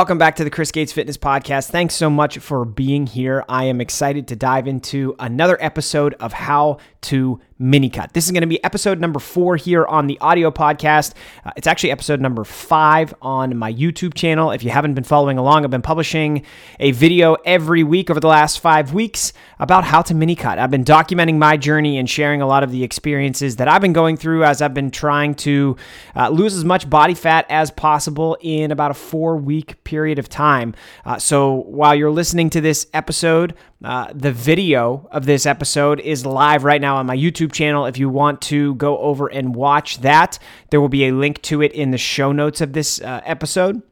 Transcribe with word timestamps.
Welcome 0.00 0.18
back 0.18 0.34
to 0.36 0.44
the 0.44 0.50
Chris 0.50 0.72
Gates 0.72 0.92
Fitness 0.92 1.16
Podcast. 1.16 1.70
Thanks 1.70 1.94
so 1.94 2.10
much 2.10 2.38
for 2.38 2.64
being 2.64 3.06
here. 3.06 3.44
I 3.48 3.66
am 3.66 3.80
excited 3.80 4.26
to 4.26 4.34
dive 4.34 4.66
into 4.66 5.14
another 5.20 5.56
episode 5.60 6.14
of 6.14 6.32
how 6.32 6.78
to 7.02 7.40
mini 7.58 7.88
cut. 7.88 8.12
This 8.12 8.26
is 8.26 8.32
going 8.32 8.40
to 8.40 8.46
be 8.46 8.62
episode 8.64 9.00
number 9.00 9.20
four 9.20 9.56
here 9.56 9.84
on 9.86 10.06
the 10.06 10.18
audio 10.20 10.50
podcast. 10.50 11.14
Uh, 11.44 11.52
it's 11.56 11.66
actually 11.66 11.92
episode 11.92 12.20
number 12.20 12.44
five 12.44 13.14
on 13.22 13.56
my 13.56 13.72
YouTube 13.72 14.14
channel. 14.14 14.50
If 14.50 14.64
you 14.64 14.70
haven't 14.70 14.94
been 14.94 15.04
following 15.04 15.38
along, 15.38 15.64
I've 15.64 15.70
been 15.70 15.82
publishing 15.82 16.44
a 16.80 16.90
video 16.90 17.34
every 17.44 17.84
week 17.84 18.10
over 18.10 18.18
the 18.18 18.28
last 18.28 18.60
five 18.60 18.92
weeks 18.92 19.32
about 19.58 19.84
how 19.84 20.02
to 20.02 20.14
mini 20.14 20.34
cut. 20.34 20.58
I've 20.58 20.70
been 20.70 20.84
documenting 20.84 21.38
my 21.38 21.56
journey 21.56 21.98
and 21.98 22.10
sharing 22.10 22.42
a 22.42 22.46
lot 22.46 22.64
of 22.64 22.72
the 22.72 22.82
experiences 22.82 23.56
that 23.56 23.68
I've 23.68 23.82
been 23.82 23.92
going 23.92 24.16
through 24.16 24.44
as 24.44 24.60
I've 24.60 24.74
been 24.74 24.90
trying 24.90 25.34
to 25.36 25.76
uh, 26.16 26.30
lose 26.30 26.56
as 26.56 26.64
much 26.64 26.90
body 26.90 27.14
fat 27.14 27.46
as 27.48 27.70
possible 27.70 28.36
in 28.40 28.72
about 28.72 28.90
a 28.90 28.94
four 28.94 29.36
week 29.36 29.82
period 29.84 30.18
of 30.18 30.28
time. 30.28 30.74
Uh, 31.04 31.18
so 31.18 31.54
while 31.54 31.94
you're 31.94 32.10
listening 32.10 32.50
to 32.50 32.60
this 32.60 32.86
episode, 32.92 33.54
uh, 33.84 34.12
the 34.14 34.32
video 34.32 35.08
of 35.12 35.26
this 35.26 35.44
episode 35.44 36.00
is 36.00 36.24
live 36.24 36.64
right 36.64 36.80
now 36.80 36.96
on 36.96 37.06
my 37.06 37.16
YouTube 37.16 37.52
channel. 37.52 37.84
If 37.86 37.98
you 37.98 38.08
want 38.08 38.40
to 38.42 38.74
go 38.76 38.98
over 38.98 39.28
and 39.28 39.54
watch 39.54 39.98
that, 39.98 40.38
there 40.70 40.80
will 40.80 40.88
be 40.88 41.06
a 41.06 41.12
link 41.12 41.42
to 41.42 41.62
it 41.62 41.72
in 41.72 41.90
the 41.90 41.98
show 41.98 42.32
notes 42.32 42.60
of 42.60 42.72
this 42.72 43.00
uh, 43.00 43.20
episode. 43.24 43.82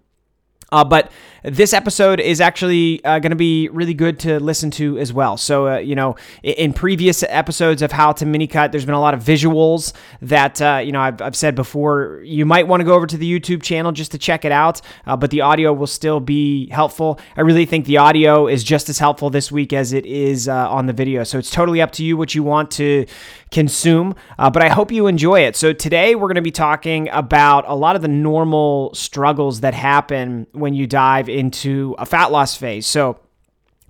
Uh, 0.70 0.84
but 0.84 1.12
this 1.42 1.73
episode 1.73 2.20
is 2.20 2.41
actually 2.41 3.05
uh, 3.05 3.19
going 3.19 3.30
to 3.30 3.37
be 3.37 3.69
really 3.70 3.95
good 3.95 4.19
to 4.20 4.38
listen 4.38 4.70
to 4.73 4.98
as 4.98 5.12
well. 5.12 5.37
So, 5.37 5.68
uh, 5.68 5.78
you 5.78 5.95
know, 5.95 6.15
in 6.42 6.73
previous 6.73 7.24
episodes 7.24 7.82
of 7.82 7.91
How 7.91 8.12
to 8.12 8.27
Mini 8.27 8.46
Cut, 8.46 8.70
there's 8.70 8.84
been 8.84 8.95
a 8.95 9.01
lot 9.01 9.15
of 9.15 9.20
visuals 9.20 9.92
that, 10.20 10.62
uh, 10.62 10.80
you 10.84 10.92
know, 10.92 11.01
I've, 11.01 11.20
I've, 11.20 11.37
said 11.37 11.55
before. 11.55 12.20
You 12.24 12.46
might 12.46 12.68
want 12.68 12.80
to 12.80 12.84
go 12.84 12.95
over 12.95 13.06
to 13.06 13.16
the 13.16 13.41
YouTube 13.41 13.62
channel 13.62 13.91
just 13.91 14.12
to 14.12 14.18
check 14.18 14.45
it 14.45 14.52
out, 14.52 14.80
uh, 15.06 15.16
but 15.16 15.30
the 15.30 15.41
audio 15.41 15.73
will 15.73 15.88
still 15.88 16.20
be 16.20 16.68
helpful. 16.70 17.18
I 17.37 17.41
really 17.41 17.66
think 17.66 17.87
the 17.87 17.96
audio 17.96 18.46
is 18.46 18.62
just 18.62 18.88
as 18.88 18.98
helpful 18.98 19.30
this 19.30 19.51
week 19.51 19.73
as 19.73 19.93
it 19.93 20.07
is 20.07 20.46
uh, 20.46 20.70
on 20.70 20.87
the 20.87 20.93
video. 20.93 21.24
So, 21.24 21.38
it's 21.38 21.51
totally 21.51 21.80
up 21.80 21.90
to 21.93 22.04
you 22.04 22.16
what 22.16 22.35
you 22.35 22.45
want 22.45 22.70
to 22.73 23.07
consume, 23.51 24.15
but 24.38 24.63
I 24.63 24.68
hope 24.68 24.93
you 24.93 25.09
enjoy 25.09 25.40
it. 25.40 25.57
So, 25.57 25.73
today 25.73 26.15
we're 26.15 26.29
going 26.29 26.37
to 26.37 26.43
be 26.43 26.52
talking 26.52 27.09
about 27.09 27.65
a 27.66 27.74
lot 27.74 27.96
of 27.96 28.02
the 28.02 28.09
normal 28.09 28.95
struggles 28.95 29.60
that 29.60 29.74
happen 29.74 30.46
when 30.52 30.74
you 30.74 30.87
dive 30.87 31.29
into 31.33 31.95
a 31.99 32.07
fat 32.07 32.30
loss 32.30 32.57
phase. 32.57 32.87
So, 32.87 33.19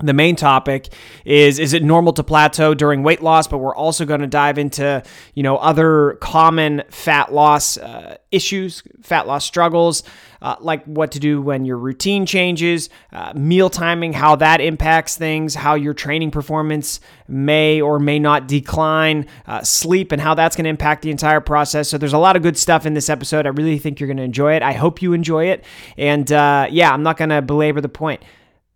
the 0.07 0.13
main 0.13 0.37
topic 0.37 0.93
is 1.25 1.59
is 1.59 1.73
it 1.73 1.83
normal 1.83 2.13
to 2.15 2.23
plateau 2.25 2.75
during 2.75 3.03
weight 3.03 3.23
loss? 3.23 3.47
But 3.47 3.59
we're 3.59 3.75
also 3.75 4.05
going 4.05 4.21
to 4.21 4.27
dive 4.27 4.59
into 4.59 5.03
you 5.35 5.43
know 5.43 5.57
other 5.57 6.19
common 6.21 6.83
fat 6.91 7.33
loss 7.33 7.77
uh, 7.77 8.17
issues 8.31 8.83
fat 9.03 9.27
loss 9.27 9.45
struggles 9.45 10.03
uh, 10.41 10.57
like 10.61 10.85
what 10.85 11.13
to 11.13 11.21
do 11.21 11.41
when 11.41 11.65
your 11.65 11.77
routine 11.77 12.27
changes 12.27 12.89
uh, 13.13 13.33
meal 13.35 13.69
timing 13.69 14.13
how 14.13 14.35
that 14.37 14.61
impacts 14.61 15.17
things 15.17 15.55
how 15.55 15.75
your 15.75 15.95
training 15.95 16.31
performance 16.31 17.01
may 17.29 17.81
or 17.81 17.99
may 17.99 18.19
not 18.19 18.49
decline 18.49 19.27
uh, 19.47 19.63
sleep 19.63 20.13
and 20.13 20.21
how 20.21 20.35
that's 20.35 20.57
going 20.57 20.65
to 20.65 20.71
impact 20.71 21.03
the 21.03 21.11
entire 21.11 21.41
process. 21.41 21.89
So 21.89 21.97
there's 21.97 22.13
a 22.13 22.19
lot 22.19 22.37
of 22.37 22.43
good 22.43 22.59
stuff 22.59 22.85
in 22.85 22.95
this 22.95 23.09
episode. 23.09 23.47
I 23.47 23.51
really 23.51 23.79
think 23.79 24.01
you're 24.01 24.07
going 24.07 24.19
to 24.19 24.23
enjoy 24.23 24.55
it. 24.55 24.63
I 24.63 24.73
hope 24.73 25.01
you 25.01 25.13
enjoy 25.13 25.47
it. 25.47 25.65
And 25.97 26.31
uh, 26.33 26.67
yeah 26.73 26.93
i'm 26.93 27.03
not 27.03 27.17
going 27.17 27.31
to 27.31 27.43
belabor 27.43 27.81
the 27.81 27.89
point 27.89 28.23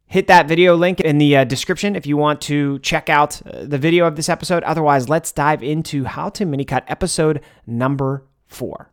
hit 0.08 0.28
that 0.28 0.46
video 0.46 0.76
link 0.76 1.00
in 1.00 1.18
the 1.18 1.36
uh, 1.36 1.44
description 1.44 1.96
if 1.96 2.06
you 2.06 2.16
want 2.16 2.40
to 2.40 2.78
check 2.78 3.08
out 3.08 3.44
uh, 3.46 3.64
the 3.64 3.78
video 3.78 4.06
of 4.06 4.16
this 4.16 4.28
episode. 4.28 4.62
Otherwise, 4.62 5.08
let's 5.08 5.32
dive 5.32 5.62
into 5.62 6.04
how 6.04 6.28
to 6.28 6.44
mini 6.44 6.64
cut 6.64 6.84
episode 6.86 7.40
number 7.66 8.24
four. 8.46 8.92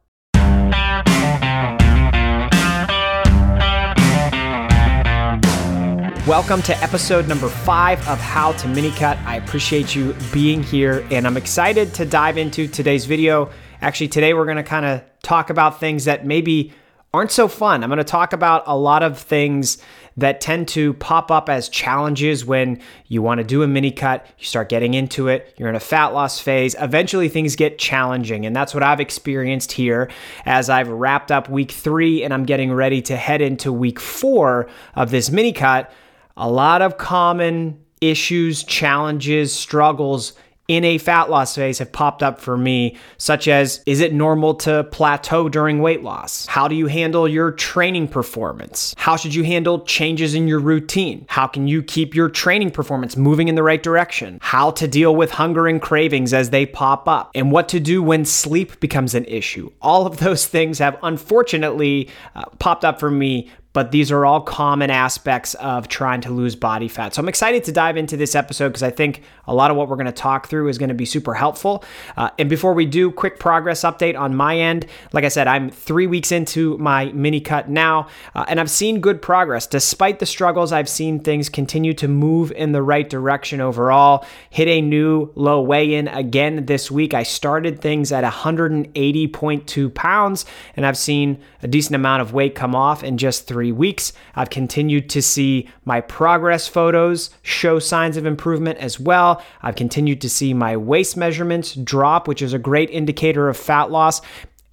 Welcome 6.26 6.62
to 6.64 6.78
episode 6.82 7.28
number 7.28 7.50
five 7.50 8.00
of 8.08 8.18
How 8.18 8.54
to 8.54 8.68
Mini 8.70 8.92
Cut. 8.92 9.18
I 9.20 9.36
appreciate 9.36 9.94
you 9.94 10.16
being 10.32 10.64
here, 10.64 11.06
and 11.12 11.28
I'm 11.28 11.36
excited 11.36 11.94
to 11.96 12.06
dive 12.06 12.38
into 12.38 12.66
today's 12.66 13.06
video. 13.06 13.52
Actually, 13.82 14.08
today 14.08 14.34
we're 14.34 14.46
going 14.46 14.56
to 14.56 14.64
kind 14.64 14.86
of 14.86 15.04
talk 15.22 15.50
about 15.50 15.82
things 15.82 16.06
that 16.06 16.26
maybe 16.26 16.72
aren't 17.14 17.32
so 17.32 17.48
fun. 17.48 17.84
I'm 17.84 17.90
going 17.90 17.98
to 17.98 18.04
talk 18.04 18.34
about 18.34 18.64
a 18.66 18.76
lot 18.76 19.04
of 19.04 19.20
things 19.20 19.78
that 20.18 20.42
tend 20.42 20.68
to 20.68 20.94
pop 20.96 21.30
up 21.32 21.48
as 21.48 21.70
challenges 21.70 22.46
when 22.46 22.80
you 23.08 23.22
want 23.22 23.40
to 23.40 23.44
do 23.44 23.64
a 23.64 23.68
mini 23.68 23.92
cut, 23.92 24.26
you 24.38 24.46
start 24.46 24.70
getting 24.70 24.94
into 24.94 25.28
it, 25.28 25.54
you're 25.58 25.70
in 25.70 25.76
a 25.76 25.80
fat 25.80 26.08
loss 26.08 26.40
phase. 26.40 26.76
Eventually, 26.80 27.30
things 27.30 27.56
get 27.56 27.78
challenging. 27.78 28.46
And 28.46 28.56
that's 28.56 28.74
what 28.74 28.84
I've 28.84 29.00
experienced 29.00 29.72
here 29.72 30.10
as 30.46 30.70
I've 30.70 30.90
wrapped 30.90 31.32
up 31.32 31.50
week 31.50 31.72
three 31.72 32.24
and 32.24 32.34
I'm 32.34 32.46
getting 32.46 32.72
ready 32.72 33.02
to 33.04 33.16
head 33.16 33.42
into 33.42 33.72
week 33.72 34.00
four 34.00 34.68
of 34.96 35.12
this 35.12 35.30
mini 35.30 35.54
cut. 35.54 35.92
A 36.36 36.50
lot 36.50 36.82
of 36.82 36.98
common 36.98 37.80
issues, 38.02 38.64
challenges, 38.64 39.54
struggles 39.54 40.34
in 40.76 40.84
a 40.84 40.98
fat 40.98 41.30
loss 41.30 41.56
phase 41.56 41.80
have 41.80 41.92
popped 41.92 42.24
up 42.24 42.40
for 42.40 42.58
me, 42.58 42.98
such 43.18 43.48
as 43.48 43.82
is 43.86 44.00
it 44.00 44.14
normal 44.14 44.56
to 44.56 44.84
plateau 44.86 45.48
during 45.50 45.82
weight 45.82 46.04
loss? 46.04 46.46
How 46.48 46.68
do 46.68 46.76
you 46.76 46.88
handle 46.88 47.28
your 47.28 47.52
training 47.52 48.08
performance? 48.08 48.96
How 48.98 49.16
should 49.16 49.36
you 49.36 49.44
handle 49.44 49.82
changes 49.86 50.34
in 50.34 50.48
your 50.48 50.60
routine? 50.60 51.26
How 51.30 51.48
can 51.48 51.68
you 51.68 51.84
keep 51.84 52.16
your 52.16 52.30
training 52.30 52.72
performance 52.72 53.16
moving 53.16 53.48
in 53.48 53.56
the 53.56 53.64
right 53.64 53.82
direction? 53.82 54.40
How 54.42 54.72
to 54.72 54.88
deal 54.88 55.16
with 55.16 55.32
hunger 55.32 55.68
and 55.68 55.82
cravings 55.82 56.34
as 56.34 56.50
they 56.50 56.66
pop 56.66 57.08
up? 57.08 57.32
And 57.36 57.52
what 57.52 57.70
to 57.70 57.80
do 57.80 58.02
when 58.02 58.26
sleep 58.26 58.80
becomes 58.80 59.14
an 59.14 59.26
issue? 59.26 59.72
All 59.82 60.08
of 60.08 60.18
those 60.18 60.48
things 60.54 60.80
have 60.80 60.98
unfortunately 61.04 62.10
uh, 62.36 62.46
popped 62.60 62.84
up 62.84 63.00
for 63.00 63.12
me 63.12 63.50
but 63.74 63.92
these 63.92 64.12
are 64.12 64.26
all 64.26 64.40
common 64.40 64.92
aspects 64.92 65.56
of 65.56 65.88
trying 65.88 66.22
to 66.22 66.30
lose 66.32 66.56
body 66.56 66.88
fat. 66.88 67.14
So 67.14 67.22
I'm 67.22 67.28
excited 67.28 67.64
to 67.66 67.72
dive 67.72 67.98
into 67.98 68.16
this 68.16 68.36
episode 68.36 68.70
because 68.70 68.84
I 68.84 68.92
think 68.92 69.24
a 69.48 69.54
lot 69.54 69.72
of 69.72 69.78
what 69.78 69.90
we're 69.90 69.96
going 69.96 70.06
to 70.06 70.12
talk 70.12 70.48
through 70.48 70.70
is 70.70 70.78
going 70.78 70.90
to 70.90 70.96
be 70.96 71.06
super 71.06 71.34
helpful. 71.34 71.84
Uh, 72.16 72.30
and 72.38 72.50
before 72.50 72.74
we 72.74 72.86
do, 72.86 73.12
quick 73.12 73.40
progress 73.40 73.82
update 73.82 74.18
on 74.18 74.36
my 74.36 74.58
end. 74.58 74.86
Like 75.12 75.26
I 75.26 75.30
said, 75.30 75.48
I'm 75.48 75.70
three 75.72 76.08
weeks 76.08 76.32
into 76.32 76.78
my 76.78 77.06
mini 77.14 77.42
cut 77.42 77.68
now, 77.68 78.08
uh, 78.36 78.46
and 78.48 78.60
I've 78.60 78.70
seen 78.70 79.02
good 79.02 79.22
progress. 79.22 79.66
Despite 79.66 80.20
the 80.20 80.26
struggles, 80.26 80.72
I've 80.72 80.90
seen 80.90 81.20
things 81.20 81.50
continue 81.50 81.94
to 81.96 82.08
move 82.08 82.52
in 82.52 82.72
the 82.72 82.82
right 82.82 83.10
direction 83.10 83.60
overall. 83.60 84.26
Hit 84.52 84.68
a 84.68 84.82
new 84.82 85.32
low 85.36 85.62
weigh 85.62 85.96
in 85.96 86.08
again 86.08 86.66
this 86.68 86.92
week. 86.92 87.14
I 87.14 87.24
started 87.24 87.82
things 87.82 88.12
at 88.12 88.24
180.2 88.24 89.94
pounds, 89.94 90.46
and 90.76 90.86
I've 90.86 90.98
seen 90.98 91.42
a 91.64 91.68
decent 91.68 91.96
amount 91.96 92.22
of 92.22 92.34
weight 92.34 92.54
come 92.54 92.76
off 92.76 93.04
in 93.04 93.18
just 93.18 93.48
three 93.48 93.63
weeks. 93.72 94.14
I've 94.36 94.50
continued 94.50 95.10
to 95.12 95.22
see 95.22 95.70
my 95.86 96.02
progress 96.02 96.68
photos 96.68 97.30
show 97.42 97.80
signs 97.80 98.18
of 98.18 98.26
improvement 98.26 98.80
as 98.80 99.00
well. 99.00 99.44
I've 99.62 99.76
continued 99.76 100.22
to 100.22 100.30
see 100.30 100.54
my 100.54 100.76
waist 100.78 101.16
measurements 101.18 101.74
drop, 101.76 102.28
which 102.28 102.42
is 102.42 102.54
a 102.54 102.60
great 102.60 102.90
indicator 102.90 103.50
of 103.50 103.58
fat 103.58 103.92
loss. 103.92 104.22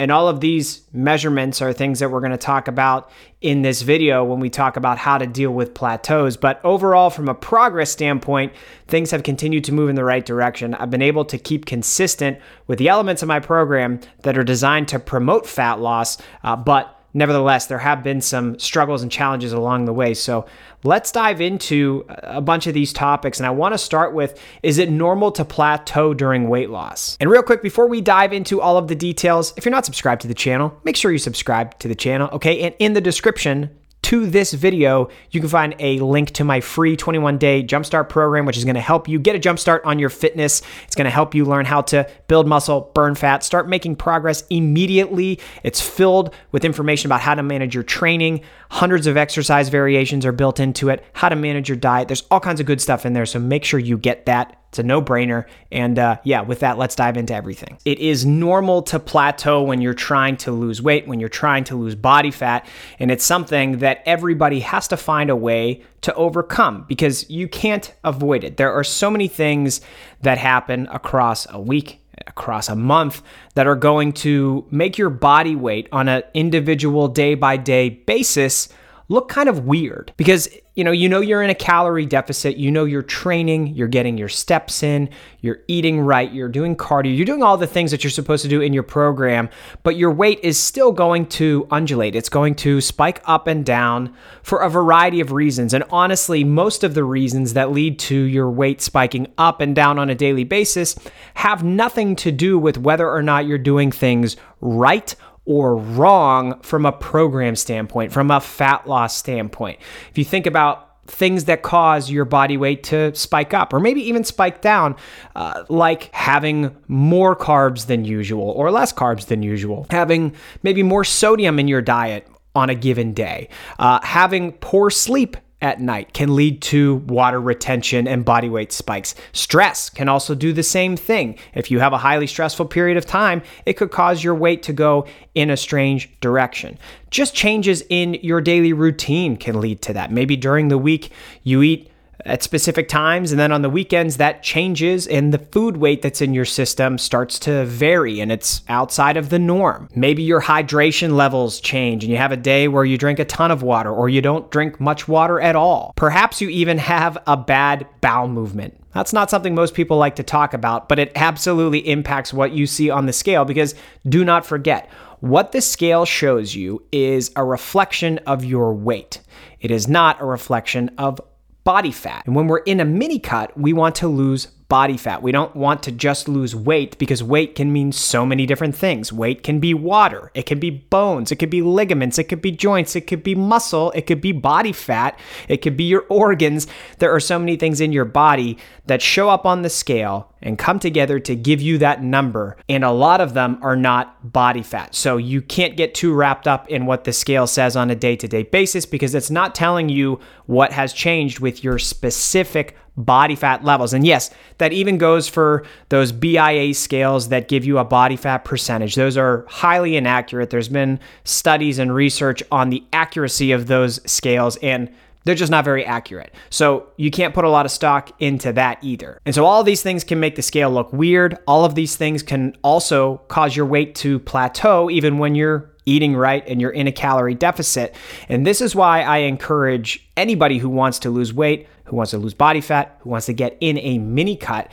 And 0.01 0.11
all 0.11 0.28
of 0.28 0.41
these 0.41 0.81
measurements 0.95 1.61
are 1.61 1.75
things 1.75 1.99
that 1.99 2.11
we're 2.11 2.21
going 2.21 2.31
to 2.33 2.39
talk 2.39 2.69
about 2.69 3.11
in 3.43 3.61
this 3.61 3.83
video 3.83 4.25
when 4.25 4.41
we 4.41 4.49
talk 4.49 4.78
about 4.78 4.97
how 4.97 5.19
to 5.19 5.27
deal 5.27 5.51
with 5.51 5.75
plateaus. 5.75 6.39
But 6.39 6.59
overall, 6.65 7.11
from 7.11 7.28
a 7.28 7.34
progress 7.34 7.91
standpoint, 7.91 8.55
things 8.89 9.11
have 9.11 9.25
continued 9.25 9.65
to 9.65 9.72
move 9.72 9.91
in 9.91 9.97
the 9.97 10.05
right 10.05 10.25
direction. 10.25 10.75
I've 10.75 10.91
been 10.91 11.03
able 11.03 11.27
to 11.27 11.37
keep 11.37 11.67
consistent 11.67 12.39
with 12.67 12.78
the 12.78 12.89
elements 12.89 13.21
of 13.21 13.28
my 13.28 13.41
program 13.41 14.01
that 14.22 14.39
are 14.39 14.45
designed 14.45 14.89
to 14.89 14.99
promote 14.99 15.47
fat 15.47 15.81
loss, 15.81 16.17
uh, 16.45 16.57
but 16.57 17.00
nevertheless, 17.15 17.66
there 17.66 17.78
have 17.78 18.03
been 18.03 18.21
some 18.21 18.59
struggles 18.59 19.03
and 19.03 19.10
challenges 19.10 19.53
along 19.53 19.84
the 19.84 19.93
way. 19.93 20.15
So 20.15 20.47
let's 20.84 21.12
dive 21.12 21.41
into 21.41 22.04
a 22.09 22.41
bunch 22.41 22.66
of 22.66 22.75
these 22.75 22.93
topics. 22.93 23.38
And 23.38 23.47
I 23.47 23.50
want 23.50 23.75
to 23.75 23.78
start 23.78 24.15
with 24.15 24.41
is 24.62 24.78
it 24.78 24.91
normal 24.91 25.32
to 25.32 25.44
plateau 25.44 26.15
during 26.15 26.48
weight 26.48 26.71
loss? 26.71 27.16
And 27.21 27.31
real 27.31 27.43
quick, 27.43 27.62
before 27.62 27.88
we 27.88 28.00
dive 28.00 28.32
into 28.32 28.60
all 28.60 28.76
of 28.76 28.88
the 28.88 28.94
details, 28.94 29.53
if 29.56 29.65
you're 29.65 29.72
not 29.72 29.84
subscribed 29.84 30.22
to 30.22 30.28
the 30.28 30.34
channel, 30.34 30.78
make 30.84 30.97
sure 30.97 31.10
you 31.12 31.19
subscribe 31.19 31.78
to 31.81 31.88
the 31.88 31.94
channel, 31.94 32.28
okay? 32.32 32.60
And 32.62 32.75
in 32.78 32.93
the 32.93 33.00
description, 33.00 33.71
to 34.03 34.27
this 34.27 34.53
video, 34.53 35.09
you 35.31 35.41
can 35.41 35.49
find 35.49 35.74
a 35.78 35.98
link 36.01 36.30
to 36.33 36.45
my 36.45 36.60
free 36.60 36.97
21 36.97 37.39
day 37.39 37.63
jumpstart 37.63 38.09
program, 38.09 38.47
which 38.47 38.57
is 38.57 38.65
going 38.65 38.74
to 38.74 38.80
help 38.80 39.09
you 39.09 39.19
get 39.19 39.36
a 39.36 39.39
jumpstart 39.39 39.80
on 39.84 39.98
your 39.98 40.10
fitness. 40.10 40.63
It's 40.84 40.97
going 40.97 41.04
to 41.04 41.10
help 41.10 41.34
you 41.34 41.45
learn 41.45 41.66
how 41.66 41.83
to 41.83 42.09
build 42.28 42.47
muscle, 42.47 42.91
burn 42.95 43.15
fat, 43.15 43.45
start 43.45 43.69
making 43.69 43.97
progress 43.97 44.45
immediately. 44.51 45.39
It's 45.63 45.80
filled 45.80 46.34
with 46.53 46.65
information 46.65 47.09
about 47.09 47.21
how 47.21 47.34
to 47.34 47.42
manage 47.42 47.74
your 47.74 47.84
training. 47.84 48.42
Hundreds 48.71 49.07
of 49.07 49.16
exercise 49.16 49.69
variations 49.69 50.24
are 50.24 50.33
built 50.33 50.60
into 50.60 50.89
it, 50.89 51.04
how 51.13 51.28
to 51.28 51.36
manage 51.36 51.69
your 51.69 51.77
diet. 51.77 52.09
There's 52.09 52.24
all 52.30 52.41
kinds 52.41 52.60
of 52.60 52.66
good 52.66 52.80
stuff 52.80 53.04
in 53.04 53.13
there. 53.13 53.27
So 53.27 53.39
make 53.39 53.65
sure 53.65 53.80
you 53.80 53.98
get 53.98 54.27
that 54.27 54.59
it's 54.71 54.78
a 54.78 54.84
no 54.84 55.03
brainer. 55.03 55.47
And 55.72 55.99
uh, 55.99 56.19
yeah, 56.22 56.43
with 56.43 56.61
that, 56.61 56.78
let's 56.78 56.95
dive 56.95 57.17
into 57.17 57.34
everything. 57.34 57.78
It 57.84 57.99
is 57.99 58.25
normal 58.25 58.83
to 58.83 59.01
plateau 59.01 59.65
when 59.65 59.81
you're 59.81 59.95
trying 59.95 60.37
to 60.39 60.53
lose 60.53 60.81
weight, 60.81 61.09
when 61.09 61.19
you're 61.19 61.28
trying 61.28 61.65
to 61.65 61.77
lose 61.77 61.97
body 61.97 62.31
fat. 62.31 62.69
And 63.01 63.11
it's 63.11 63.25
something 63.25 63.78
that 63.78 64.01
everybody 64.07 64.61
has 64.61 64.87
to 64.89 64.97
find 64.97 65.28
a 65.28 65.34
way 65.34 65.83
to 66.03 66.15
overcome 66.15 66.84
because 66.89 67.28
you 67.28 67.49
can't 67.49 67.93
avoid 68.05 68.45
it. 68.45 68.59
There 68.59 68.72
are 68.72 68.84
so 68.84 69.11
many 69.11 69.27
things 69.27 69.81
that 70.22 70.39
happen 70.39 70.87
across 70.93 71.49
a 71.51 71.61
week, 71.61 72.01
across 72.28 72.69
a 72.69 72.77
month 72.77 73.22
that 73.57 73.67
are 73.67 73.75
going 73.75 74.13
to 74.13 74.65
make 74.71 74.99
your 74.99 75.11
body 75.11 75.57
weight 75.57 75.89
on 75.91 76.09
an 76.09 76.22
individual 76.33 77.09
day 77.09 77.34
by 77.34 77.57
day 77.57 77.89
basis 77.89 78.69
look 79.09 79.28
kind 79.28 79.49
of 79.49 79.67
weird 79.67 80.13
because 80.17 80.49
you 80.80 80.84
know 80.84 80.92
you 80.92 81.10
know 81.10 81.21
you're 81.21 81.42
in 81.42 81.50
a 81.50 81.54
calorie 81.54 82.06
deficit 82.06 82.56
you 82.56 82.71
know 82.71 82.86
you're 82.86 83.03
training 83.03 83.66
you're 83.74 83.86
getting 83.86 84.16
your 84.16 84.30
steps 84.30 84.82
in 84.82 85.10
you're 85.42 85.60
eating 85.68 86.00
right 86.00 86.32
you're 86.32 86.48
doing 86.48 86.74
cardio 86.74 87.15
you're 87.15 87.27
doing 87.27 87.42
all 87.42 87.59
the 87.59 87.66
things 87.66 87.91
that 87.91 88.03
you're 88.03 88.10
supposed 88.10 88.42
to 88.42 88.48
do 88.48 88.62
in 88.62 88.72
your 88.72 88.82
program 88.82 89.50
but 89.82 89.97
your 89.97 90.10
weight 90.10 90.41
is 90.42 90.59
still 90.59 90.91
going 90.91 91.27
to 91.27 91.66
undulate. 91.71 92.15
It's 92.15 92.30
going 92.30 92.54
to 92.56 92.80
spike 92.80 93.21
up 93.27 93.47
and 93.47 93.62
down 93.65 94.15
for 94.42 94.60
a 94.62 94.71
variety 94.71 95.21
of 95.21 95.32
reasons. 95.32 95.74
And 95.74 95.84
honestly 95.91 96.44
most 96.44 96.83
of 96.83 96.94
the 96.94 97.04
reasons 97.04 97.53
that 97.53 97.72
lead 97.72 97.98
to 98.00 98.15
your 98.15 98.50
weight 98.50 98.80
spiking 98.80 99.26
up 99.36 99.60
and 99.60 99.76
down 99.76 99.98
on 99.98 100.09
a 100.09 100.15
daily 100.15 100.44
basis 100.44 100.97
have 101.34 101.62
nothing 101.62 102.16
to 102.16 102.33
do 102.33 102.59
with 102.59 102.78
whether 102.78 103.10
or 103.10 103.22
not 103.22 103.44
you're 103.44 103.59
doing 103.59 103.92
things 103.92 104.36
right 104.62 105.15
or 105.50 105.74
wrong 105.74 106.60
from 106.60 106.86
a 106.86 106.92
program 106.92 107.56
standpoint, 107.56 108.12
from 108.12 108.30
a 108.30 108.41
fat 108.41 108.86
loss 108.86 109.16
standpoint. 109.16 109.80
If 110.08 110.16
you 110.16 110.24
think 110.24 110.47
about 110.47 111.08
things 111.08 111.47
that 111.47 111.62
cause 111.62 112.08
your 112.08 112.24
body 112.24 112.56
weight 112.56 112.84
to 112.84 113.12
spike 113.16 113.52
up 113.52 113.72
or 113.72 113.80
maybe 113.80 114.00
even 114.00 114.22
spike 114.22 114.60
down, 114.60 114.94
uh, 115.34 115.64
like 115.68 116.14
having 116.14 116.76
more 116.86 117.34
carbs 117.34 117.86
than 117.86 118.04
usual 118.04 118.50
or 118.50 118.70
less 118.70 118.92
carbs 118.92 119.26
than 119.26 119.42
usual, 119.42 119.88
having 119.91 120.36
maybe 120.62 120.84
more 120.84 121.02
sodium 121.02 121.58
in 121.58 121.66
your 121.66 121.82
diet 121.82 122.28
on 122.54 122.70
a 122.70 122.74
given 122.76 123.12
day, 123.12 123.48
uh, 123.80 123.98
having 124.04 124.52
poor 124.52 124.88
sleep 124.88 125.36
at 125.62 125.80
night 125.80 126.12
can 126.12 126.34
lead 126.34 126.62
to 126.62 126.97
water 127.07 127.41
retention 127.41 128.09
and 128.09 128.24
body 128.24 128.48
weight 128.48 128.72
spikes. 128.72 129.15
Stress 129.33 129.91
can 129.91 130.09
also 130.09 130.34
do 130.34 130.53
the 130.53 130.62
same 130.62 130.97
thing. 130.97 131.39
If 131.54 131.71
you 131.71 131.80
have 131.80 131.92
a 131.92 131.98
highly 131.98 132.27
stressful 132.27 132.66
period 132.66 132.97
of 132.97 133.07
time, 133.07 133.42
it 133.66 133.74
could 133.74 133.91
cause 133.91 134.24
your 134.24 134.34
weight 134.34 134.62
to 134.65 134.72
go 134.72 135.07
in 135.34 135.51
a 135.51 135.57
strange 135.57 136.10
direction. 136.21 136.78
Just 137.10 137.34
changes 137.34 137.83
in 137.91 138.15
your 138.15 138.41
daily 138.41 138.72
routine 138.72 139.36
can 139.36 139.60
lead 139.60 139.83
to 139.83 139.92
that. 139.92 140.10
Maybe 140.10 140.36
during 140.36 140.68
the 140.68 140.78
week, 140.78 141.12
you 141.42 141.62
eat 141.62 141.90
at 142.25 142.43
specific 142.43 142.89
times. 142.89 143.33
And 143.33 143.41
then 143.41 143.53
on 143.53 143.63
the 143.63 143.71
weekends, 143.71 144.17
that 144.17 144.43
changes 144.43 145.07
and 145.07 145.33
the 145.33 145.39
food 145.39 145.77
weight 145.77 146.03
that's 146.03 146.21
in 146.21 146.34
your 146.34 146.45
system 146.45 146.99
starts 146.99 147.39
to 147.41 147.65
vary 147.65 148.21
and 148.21 148.31
it's 148.31 148.63
outside 148.69 149.17
of 149.17 149.31
the 149.31 149.39
norm. 149.39 149.89
Maybe 149.95 150.22
your 150.22 150.43
hydration 150.43 151.13
levels 151.13 151.61
change 151.61 152.05
and 152.05 152.11
you 152.11 152.17
have 152.17 152.33
a 152.33 152.37
day 152.37 152.69
where 152.69 152.84
you 152.84 152.99
drink 152.99 153.19
a 153.19 153.25
ton 153.25 153.51
of 153.51 153.63
water 153.63 153.93
or 153.93 154.09
you 154.09 154.21
don't 154.21 154.51
drink 154.51 154.81
much 154.81 155.09
water 155.09 155.41
at 155.41 155.57
all. 155.57 155.93
Perhaps 155.97 156.41
you 156.41 156.49
even 156.49 156.78
have 156.78 157.19
a 157.27 157.37
bad 157.37 157.87
bowel 158.01 158.28
movement. 158.28 158.77
That's 158.93 159.13
not 159.13 159.31
something 159.31 159.55
most 159.55 159.75
people 159.75 159.99
like 159.99 160.17
to 160.17 160.22
talk 160.22 160.53
about, 160.53 160.89
but 160.89 160.99
it 160.99 161.13
absolutely 161.15 161.89
impacts 161.89 162.33
what 162.33 162.53
you 162.53 162.67
see 162.67 162.91
on 162.91 163.07
the 163.07 163.13
scale 163.13 163.45
because 163.45 163.75
do 164.09 164.25
not 164.25 164.45
forget, 164.45 164.91
what 165.21 165.53
the 165.53 165.61
scale 165.61 166.05
shows 166.05 166.55
you 166.55 166.83
is 166.91 167.31
a 167.37 167.45
reflection 167.45 168.19
of 168.27 168.45
your 168.45 168.72
weight. 168.72 169.21
It 169.61 169.71
is 169.71 169.87
not 169.87 170.21
a 170.21 170.25
reflection 170.25 170.91
of 170.97 171.21
body 171.65 171.92
fat. 171.92 172.24
And 172.27 172.34
when 172.34 172.47
we're 172.47 172.59
in 172.59 172.80
a 172.80 172.84
mini 172.84 173.18
cut, 173.18 173.59
we 173.59 173.72
want 173.72 173.95
to 173.97 174.09
lose 174.09 174.48
body 174.71 174.97
fat. 174.97 175.21
We 175.21 175.33
don't 175.33 175.55
want 175.55 175.83
to 175.83 175.93
just 175.93 176.28
lose 176.28 176.55
weight 176.55 176.97
because 176.97 177.22
weight 177.22 177.57
can 177.57 177.72
mean 177.72 177.91
so 177.91 178.25
many 178.25 178.47
different 178.47 178.75
things. 178.75 179.13
Weight 179.13 179.43
can 179.43 179.59
be 179.61 179.75
water, 179.75 180.31
it 180.33 180.47
can 180.47 180.59
be 180.59 180.71
bones, 180.71 181.31
it 181.31 181.37
could 181.37 181.51
be 181.51 181.61
ligaments, 181.61 182.19
it 182.19 182.25
could 182.25 182.41
be 182.41 182.53
joints, 182.53 182.97
it 182.97 183.03
could 183.03 183.22
be 183.22 183.34
muscle, 183.34 183.91
it 183.91 184.07
could 184.07 184.21
be 184.21 184.33
body 184.33 184.72
fat, 184.72 185.19
it 185.49 185.59
could 185.59 185.77
be 185.77 185.84
your 185.84 186.07
organs. 186.09 186.69
There 186.99 187.13
are 187.13 187.21
so 187.21 187.39
many 187.39 187.57
things 187.57 187.81
in 187.81 187.93
your 187.93 188.05
body 188.05 188.57
that 188.87 189.03
show 189.03 189.28
up 189.28 189.45
on 189.45 189.63
the 189.63 189.71
scale 189.71 190.33
and 190.43 190.59
come 190.59 190.78
together 190.78 191.19
to 191.21 191.37
give 191.37 191.61
you 191.61 191.78
that 191.78 192.03
number. 192.03 192.57
And 192.69 192.84
a 192.84 192.91
lot 192.91 193.21
of 193.21 193.34
them 193.34 193.59
are 193.63 193.77
not 193.77 194.33
body 194.33 194.63
fat. 194.63 194.95
So 194.95 195.17
you 195.17 195.43
can't 195.43 195.77
get 195.77 195.95
too 195.95 196.15
wrapped 196.15 196.49
up 196.49 196.69
in 196.69 196.87
what 196.87 197.05
the 197.05 197.13
scale 197.13 197.47
says 197.47 197.77
on 197.77 197.91
a 197.91 197.95
day 197.95 198.17
to 198.17 198.28
day 198.28 198.45
basis 198.45 198.87
because 198.87 199.15
it's 199.15 199.31
not 199.31 199.55
telling 199.55 199.89
you 199.89 200.21
what 200.47 200.72
has 200.72 200.93
changed 200.93 201.41
with 201.41 201.63
your 201.63 201.78
specific 201.78 202.77
body 203.04 203.34
fat 203.34 203.64
levels. 203.64 203.92
And 203.92 204.06
yes, 204.06 204.30
that 204.58 204.72
even 204.72 204.98
goes 204.98 205.28
for 205.28 205.64
those 205.88 206.12
BIA 206.12 206.74
scales 206.74 207.28
that 207.28 207.48
give 207.48 207.64
you 207.64 207.78
a 207.78 207.84
body 207.84 208.16
fat 208.16 208.44
percentage. 208.44 208.94
Those 208.94 209.16
are 209.16 209.44
highly 209.48 209.97
inaccurate. 209.97 210.50
There's 210.50 210.68
been 210.68 211.00
studies 211.24 211.78
and 211.78 211.94
research 211.94 212.42
on 212.50 212.70
the 212.70 212.84
accuracy 212.92 213.52
of 213.52 213.66
those 213.66 214.00
scales, 214.10 214.56
and 214.58 214.92
they're 215.24 215.34
just 215.34 215.50
not 215.50 215.64
very 215.64 215.84
accurate. 215.84 216.34
So 216.48 216.88
you 216.97 217.10
can't 217.10 217.34
put 217.34 217.44
a 217.44 217.50
lot 217.50 217.66
of 217.66 217.72
stock 217.72 218.10
into 218.20 218.52
that 218.54 218.78
either. 218.82 219.20
And 219.26 219.34
so 219.34 219.44
all 219.44 219.62
these 219.62 219.82
things 219.82 220.02
can 220.02 220.18
make 220.18 220.36
the 220.36 220.42
scale 220.42 220.70
look 220.70 220.92
weird. 220.92 221.36
All 221.47 221.64
of 221.64 221.74
these 221.74 221.97
things 221.97 222.22
can 222.22 222.56
also 222.62 223.18
cause 223.28 223.54
your 223.54 223.66
weight 223.66 223.94
to 223.97 224.18
plateau 224.20 224.91
even 224.91 225.18
when 225.18 225.34
you're 225.34 225.70
eating 225.86 226.14
right 226.14 226.47
and 226.47 226.60
you're 226.60 226.70
in 226.70 226.86
a 226.86 226.92
calorie 226.92 227.34
deficit. 227.34 227.94
And 228.28 228.47
this 228.47 228.60
is 228.60 228.74
why 228.74 229.02
I 229.02 229.18
encourage 229.18 230.08
anybody 230.16 230.58
who 230.58 230.68
wants 230.68 230.98
to 231.00 231.10
lose 231.10 231.32
weight 231.32 231.68
who 231.91 231.97
wants 231.97 232.13
to 232.13 232.19
lose 232.19 232.34
body 232.34 232.60
fat, 232.60 232.97
who 233.01 233.10
wants 233.10 233.27
to 233.27 233.33
get 233.33 233.57
in 233.60 233.77
a 233.78 233.98
mini 233.98 234.37
cut 234.37 234.71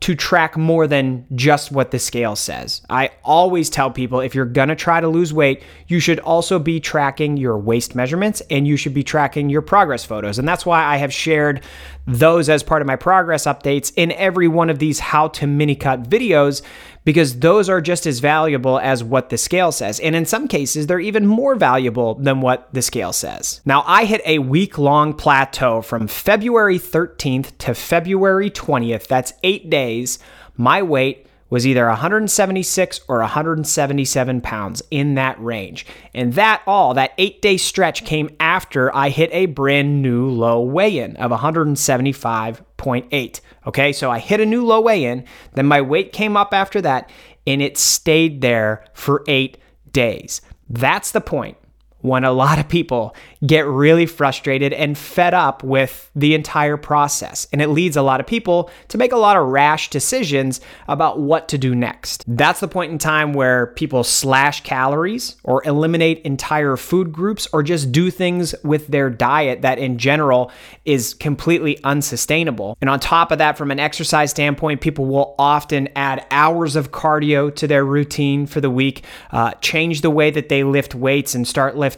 to 0.00 0.14
track 0.14 0.56
more 0.56 0.86
than 0.86 1.26
just 1.34 1.70
what 1.70 1.90
the 1.90 1.98
scale 1.98 2.34
says. 2.34 2.80
I 2.88 3.10
always 3.22 3.68
tell 3.68 3.90
people 3.90 4.20
if 4.20 4.34
you're 4.34 4.46
gonna 4.46 4.74
try 4.74 4.98
to 5.00 5.08
lose 5.08 5.32
weight, 5.32 5.62
you 5.88 6.00
should 6.00 6.18
also 6.20 6.58
be 6.58 6.80
tracking 6.80 7.36
your 7.36 7.58
waist 7.58 7.94
measurements 7.94 8.40
and 8.50 8.66
you 8.66 8.78
should 8.78 8.94
be 8.94 9.02
tracking 9.02 9.50
your 9.50 9.60
progress 9.60 10.04
photos. 10.04 10.38
And 10.38 10.48
that's 10.48 10.64
why 10.64 10.84
I 10.84 10.96
have 10.96 11.12
shared 11.12 11.62
those 12.06 12.48
as 12.48 12.62
part 12.62 12.80
of 12.80 12.86
my 12.86 12.96
progress 12.96 13.44
updates 13.44 13.92
in 13.94 14.12
every 14.12 14.48
one 14.48 14.70
of 14.70 14.78
these 14.78 14.98
how 15.00 15.28
to 15.28 15.46
mini 15.46 15.76
cut 15.76 16.08
videos 16.08 16.62
because 17.04 17.38
those 17.38 17.68
are 17.68 17.80
just 17.80 18.06
as 18.06 18.20
valuable 18.20 18.78
as 18.78 19.02
what 19.02 19.30
the 19.30 19.38
scale 19.38 19.72
says. 19.72 20.00
And 20.00 20.14
in 20.14 20.26
some 20.26 20.48
cases, 20.48 20.86
they're 20.86 21.00
even 21.00 21.26
more 21.26 21.54
valuable 21.54 22.14
than 22.16 22.40
what 22.40 22.72
the 22.72 22.82
scale 22.82 23.12
says. 23.12 23.60
Now, 23.64 23.84
I 23.86 24.04
hit 24.04 24.20
a 24.26 24.40
week 24.40 24.78
long 24.78 25.14
plateau 25.14 25.82
from 25.82 26.06
February 26.06 26.78
13th 26.78 27.56
to 27.58 27.74
February 27.74 28.50
20th. 28.50 29.06
That's 29.06 29.32
eight 29.42 29.70
days. 29.70 30.18
My 30.56 30.82
weight 30.82 31.26
was 31.50 31.66
either 31.66 31.86
176 31.86 33.00
or 33.08 33.18
177 33.18 34.40
pounds 34.40 34.82
in 34.90 35.16
that 35.16 35.38
range. 35.42 35.84
And 36.14 36.32
that 36.34 36.62
all, 36.66 36.94
that 36.94 37.12
eight 37.18 37.42
day 37.42 37.58
stretch 37.58 38.04
came 38.04 38.34
after 38.40 38.94
I 38.94 39.10
hit 39.10 39.30
a 39.32 39.46
brand 39.46 40.00
new 40.00 40.30
low 40.30 40.62
weigh 40.62 40.98
in 40.98 41.16
of 41.16 41.32
175.8. 41.32 43.40
Okay, 43.66 43.92
so 43.92 44.10
I 44.10 44.20
hit 44.20 44.40
a 44.40 44.46
new 44.46 44.64
low 44.64 44.80
weigh 44.80 45.04
in, 45.04 45.26
then 45.52 45.66
my 45.66 45.82
weight 45.82 46.12
came 46.12 46.36
up 46.36 46.54
after 46.54 46.80
that, 46.80 47.10
and 47.46 47.60
it 47.60 47.76
stayed 47.76 48.40
there 48.40 48.84
for 48.94 49.22
eight 49.26 49.58
days. 49.92 50.40
That's 50.68 51.10
the 51.10 51.20
point 51.20 51.58
when 52.02 52.24
a 52.24 52.32
lot 52.32 52.58
of 52.58 52.68
people 52.68 53.14
get 53.46 53.66
really 53.66 54.06
frustrated 54.06 54.72
and 54.72 54.96
fed 54.96 55.34
up 55.34 55.62
with 55.62 56.10
the 56.14 56.34
entire 56.34 56.76
process. 56.76 57.46
And 57.52 57.60
it 57.60 57.68
leads 57.68 57.96
a 57.96 58.02
lot 58.02 58.20
of 58.20 58.26
people 58.26 58.70
to 58.88 58.98
make 58.98 59.12
a 59.12 59.16
lot 59.16 59.36
of 59.36 59.46
rash 59.48 59.90
decisions 59.90 60.60
about 60.88 61.20
what 61.20 61.48
to 61.48 61.58
do 61.58 61.74
next. 61.74 62.24
That's 62.26 62.60
the 62.60 62.68
point 62.68 62.92
in 62.92 62.98
time 62.98 63.32
where 63.32 63.68
people 63.68 64.04
slash 64.04 64.62
calories 64.62 65.36
or 65.44 65.66
eliminate 65.66 66.20
entire 66.22 66.76
food 66.76 67.12
groups 67.12 67.46
or 67.52 67.62
just 67.62 67.92
do 67.92 68.10
things 68.10 68.54
with 68.64 68.88
their 68.88 69.10
diet 69.10 69.62
that 69.62 69.78
in 69.78 69.98
general 69.98 70.50
is 70.84 71.14
completely 71.14 71.82
unsustainable. 71.84 72.76
And 72.80 72.88
on 72.88 73.00
top 73.00 73.30
of 73.30 73.38
that, 73.38 73.58
from 73.58 73.70
an 73.70 73.80
exercise 73.80 74.30
standpoint, 74.30 74.80
people 74.80 75.06
will 75.06 75.34
often 75.38 75.88
add 75.96 76.26
hours 76.30 76.76
of 76.76 76.90
cardio 76.90 77.54
to 77.56 77.66
their 77.66 77.84
routine 77.84 78.46
for 78.46 78.60
the 78.60 78.70
week, 78.70 79.04
uh, 79.32 79.52
change 79.60 80.00
the 80.00 80.10
way 80.10 80.30
that 80.30 80.48
they 80.48 80.64
lift 80.64 80.94
weights 80.94 81.34
and 81.34 81.46
start 81.46 81.76
lifting 81.76 81.89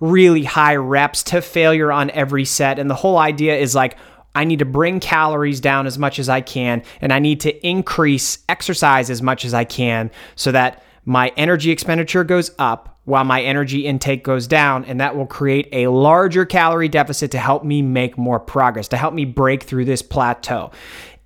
really 0.00 0.44
high 0.44 0.76
reps 0.76 1.22
to 1.24 1.40
failure 1.40 1.92
on 1.92 2.10
every 2.10 2.44
set. 2.44 2.78
And 2.78 2.88
the 2.88 2.94
whole 2.94 3.18
idea 3.18 3.56
is 3.56 3.74
like, 3.74 3.96
I 4.34 4.44
need 4.44 4.58
to 4.58 4.64
bring 4.66 5.00
calories 5.00 5.60
down 5.60 5.86
as 5.86 5.98
much 5.98 6.18
as 6.18 6.28
I 6.28 6.42
can, 6.42 6.82
and 7.00 7.12
I 7.12 7.18
need 7.18 7.40
to 7.40 7.66
increase 7.66 8.38
exercise 8.48 9.08
as 9.08 9.22
much 9.22 9.46
as 9.46 9.54
I 9.54 9.64
can 9.64 10.10
so 10.34 10.52
that 10.52 10.82
my 11.06 11.32
energy 11.36 11.70
expenditure 11.70 12.22
goes 12.22 12.50
up 12.58 12.98
while 13.04 13.24
my 13.24 13.40
energy 13.40 13.86
intake 13.86 14.24
goes 14.24 14.46
down, 14.46 14.84
and 14.84 15.00
that 15.00 15.16
will 15.16 15.26
create 15.26 15.68
a 15.72 15.86
larger 15.86 16.44
calorie 16.44 16.88
deficit 16.88 17.30
to 17.30 17.38
help 17.38 17.64
me 17.64 17.80
make 17.80 18.18
more 18.18 18.40
progress, 18.40 18.88
to 18.88 18.96
help 18.96 19.14
me 19.14 19.24
break 19.24 19.62
through 19.62 19.84
this 19.84 20.02
plateau. 20.02 20.70